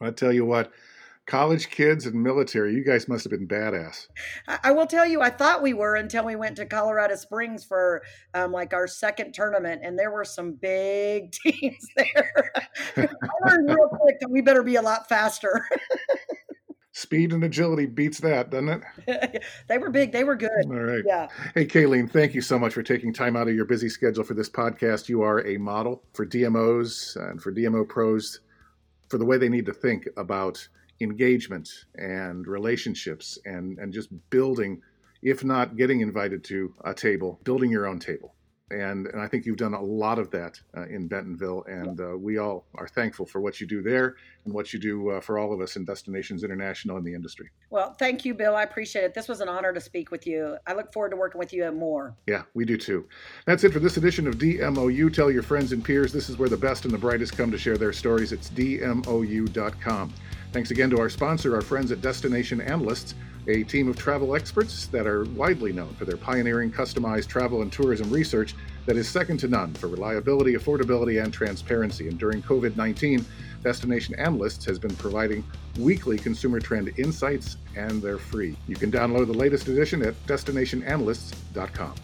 I 0.00 0.10
tell 0.10 0.32
you 0.32 0.44
what, 0.44 0.72
college 1.26 1.70
kids 1.70 2.06
and 2.06 2.14
military, 2.22 2.74
you 2.74 2.84
guys 2.84 3.08
must 3.08 3.24
have 3.24 3.30
been 3.30 3.46
badass. 3.46 4.08
I 4.46 4.72
will 4.72 4.86
tell 4.86 5.06
you, 5.06 5.20
I 5.20 5.30
thought 5.30 5.62
we 5.62 5.74
were 5.74 5.96
until 5.96 6.24
we 6.24 6.36
went 6.36 6.56
to 6.56 6.66
Colorado 6.66 7.16
Springs 7.16 7.64
for 7.64 8.02
um, 8.34 8.52
like 8.52 8.72
our 8.72 8.86
second 8.86 9.32
tournament, 9.34 9.82
and 9.84 9.98
there 9.98 10.10
were 10.10 10.24
some 10.24 10.52
big 10.52 11.32
teams 11.44 11.86
there. 11.96 12.52
I 12.96 13.08
learned 13.46 13.68
real 13.68 13.88
quick 13.88 14.20
that 14.20 14.30
we 14.30 14.40
better 14.40 14.62
be 14.62 14.76
a 14.76 14.82
lot 14.82 15.08
faster. 15.08 15.64
Speed 16.92 17.32
and 17.32 17.44
agility 17.44 17.86
beats 17.86 18.18
that, 18.18 18.50
doesn't 18.50 18.82
it? 19.06 19.44
they 19.68 19.78
were 19.78 19.90
big. 19.90 20.10
They 20.10 20.24
were 20.24 20.34
good. 20.34 20.64
All 20.64 20.80
right. 20.80 21.04
Yeah. 21.06 21.28
Hey, 21.54 21.64
Kalene, 21.64 22.10
thank 22.10 22.34
you 22.34 22.40
so 22.40 22.58
much 22.58 22.74
for 22.74 22.82
taking 22.82 23.12
time 23.12 23.36
out 23.36 23.46
of 23.46 23.54
your 23.54 23.66
busy 23.66 23.88
schedule 23.88 24.24
for 24.24 24.34
this 24.34 24.50
podcast. 24.50 25.08
You 25.08 25.22
are 25.22 25.46
a 25.46 25.58
model 25.58 26.02
for 26.12 26.26
DMOs 26.26 27.14
and 27.30 27.40
for 27.40 27.52
DMO 27.52 27.88
pros 27.88 28.40
for 29.08 29.18
the 29.18 29.24
way 29.24 29.38
they 29.38 29.48
need 29.48 29.66
to 29.66 29.72
think 29.72 30.08
about 30.16 30.66
engagement 31.00 31.86
and 31.96 32.46
relationships 32.46 33.38
and, 33.44 33.78
and 33.78 33.92
just 33.92 34.08
building, 34.30 34.82
if 35.22 35.44
not 35.44 35.76
getting 35.76 36.00
invited 36.00 36.44
to 36.44 36.74
a 36.84 36.94
table, 36.94 37.40
building 37.44 37.70
your 37.70 37.86
own 37.86 37.98
table. 37.98 38.34
And, 38.70 39.06
and 39.06 39.20
I 39.20 39.28
think 39.28 39.46
you've 39.46 39.56
done 39.56 39.74
a 39.74 39.80
lot 39.80 40.18
of 40.18 40.30
that 40.32 40.60
uh, 40.76 40.86
in 40.86 41.08
Bentonville, 41.08 41.64
and 41.66 42.00
uh, 42.00 42.16
we 42.18 42.38
all 42.38 42.66
are 42.74 42.88
thankful 42.88 43.24
for 43.24 43.40
what 43.40 43.60
you 43.60 43.66
do 43.66 43.82
there 43.82 44.16
and 44.44 44.52
what 44.52 44.72
you 44.72 44.78
do 44.78 45.10
uh, 45.10 45.20
for 45.20 45.38
all 45.38 45.52
of 45.52 45.60
us 45.60 45.76
in 45.76 45.84
Destinations 45.84 46.44
International 46.44 46.98
in 46.98 47.04
the 47.04 47.14
industry. 47.14 47.48
Well, 47.70 47.94
thank 47.94 48.24
you, 48.24 48.34
Bill. 48.34 48.54
I 48.54 48.64
appreciate 48.64 49.04
it. 49.04 49.14
This 49.14 49.28
was 49.28 49.40
an 49.40 49.48
honor 49.48 49.72
to 49.72 49.80
speak 49.80 50.10
with 50.10 50.26
you. 50.26 50.56
I 50.66 50.74
look 50.74 50.92
forward 50.92 51.10
to 51.10 51.16
working 51.16 51.38
with 51.38 51.52
you 51.52 51.70
more. 51.72 52.14
Yeah, 52.26 52.42
we 52.54 52.64
do 52.64 52.76
too. 52.76 53.06
That's 53.46 53.64
it 53.64 53.72
for 53.72 53.80
this 53.80 53.96
edition 53.96 54.26
of 54.26 54.36
DMOU. 54.36 55.12
Tell 55.14 55.30
your 55.30 55.42
friends 55.42 55.72
and 55.72 55.84
peers 55.84 56.12
this 56.12 56.28
is 56.28 56.38
where 56.38 56.48
the 56.48 56.56
best 56.56 56.84
and 56.84 56.92
the 56.92 56.98
brightest 56.98 57.36
come 57.36 57.50
to 57.50 57.58
share 57.58 57.78
their 57.78 57.92
stories. 57.92 58.32
It's 58.32 58.50
DMOU.com. 58.50 60.12
Thanks 60.52 60.70
again 60.70 60.90
to 60.90 60.98
our 60.98 61.10
sponsor, 61.10 61.54
our 61.54 61.62
friends 61.62 61.92
at 61.92 62.00
Destination 62.00 62.60
Analysts 62.60 63.14
a 63.48 63.62
team 63.64 63.88
of 63.88 63.96
travel 63.96 64.36
experts 64.36 64.86
that 64.88 65.06
are 65.06 65.24
widely 65.24 65.72
known 65.72 65.92
for 65.94 66.04
their 66.04 66.18
pioneering 66.18 66.70
customized 66.70 67.28
travel 67.28 67.62
and 67.62 67.72
tourism 67.72 68.10
research 68.10 68.54
that 68.84 68.96
is 68.96 69.08
second 69.08 69.38
to 69.38 69.48
none 69.48 69.72
for 69.74 69.88
reliability, 69.88 70.54
affordability, 70.54 71.22
and 71.22 71.32
transparency. 71.32 72.08
And 72.08 72.18
during 72.18 72.42
COVID 72.42 72.76
19, 72.76 73.24
Destination 73.62 74.14
Analysts 74.16 74.64
has 74.66 74.78
been 74.78 74.94
providing 74.96 75.44
weekly 75.78 76.18
consumer 76.18 76.60
trend 76.60 76.92
insights, 76.98 77.56
and 77.74 78.02
they're 78.02 78.18
free. 78.18 78.56
You 78.66 78.76
can 78.76 78.92
download 78.92 79.26
the 79.26 79.32
latest 79.32 79.68
edition 79.68 80.02
at 80.02 80.14
destinationanalysts.com. 80.26 81.94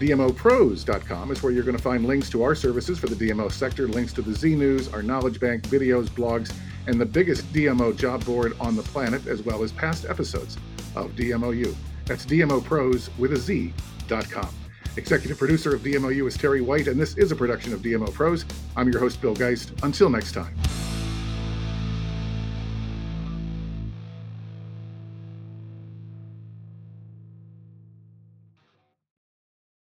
DMOproz.com 0.00 1.30
is 1.30 1.42
where 1.42 1.52
you're 1.52 1.62
going 1.62 1.76
to 1.76 1.82
find 1.82 2.04
links 2.04 2.28
to 2.30 2.42
our 2.42 2.54
services 2.54 2.98
for 2.98 3.06
the 3.06 3.14
DMO 3.14 3.50
sector, 3.50 3.86
links 3.86 4.12
to 4.12 4.22
the 4.22 4.32
Z 4.32 4.56
News, 4.56 4.88
our 4.92 5.02
knowledge 5.02 5.38
bank, 5.38 5.62
videos, 5.64 6.08
blogs, 6.08 6.52
and 6.86 7.00
the 7.00 7.06
biggest 7.06 7.44
DMO 7.52 7.96
job 7.96 8.24
board 8.24 8.56
on 8.60 8.76
the 8.76 8.82
planet, 8.82 9.26
as 9.26 9.42
well 9.42 9.62
as 9.62 9.72
past 9.72 10.04
episodes 10.06 10.58
of 10.94 11.12
DMOU. 11.12 11.74
That's 12.06 12.26
DMOproz 12.26 13.16
with 13.18 13.32
a 13.32 13.36
Z.com. 13.36 14.48
Executive 14.96 15.38
producer 15.38 15.74
of 15.74 15.80
DMOU 15.82 16.28
is 16.28 16.36
Terry 16.36 16.60
White, 16.60 16.86
and 16.86 17.00
this 17.00 17.16
is 17.16 17.32
a 17.32 17.36
production 17.36 17.72
of 17.72 17.80
DMOproz. 17.80 18.44
I'm 18.76 18.90
your 18.90 19.00
host, 19.00 19.20
Bill 19.20 19.34
Geist. 19.34 19.72
Until 19.82 20.08
next 20.08 20.32
time. 20.32 20.54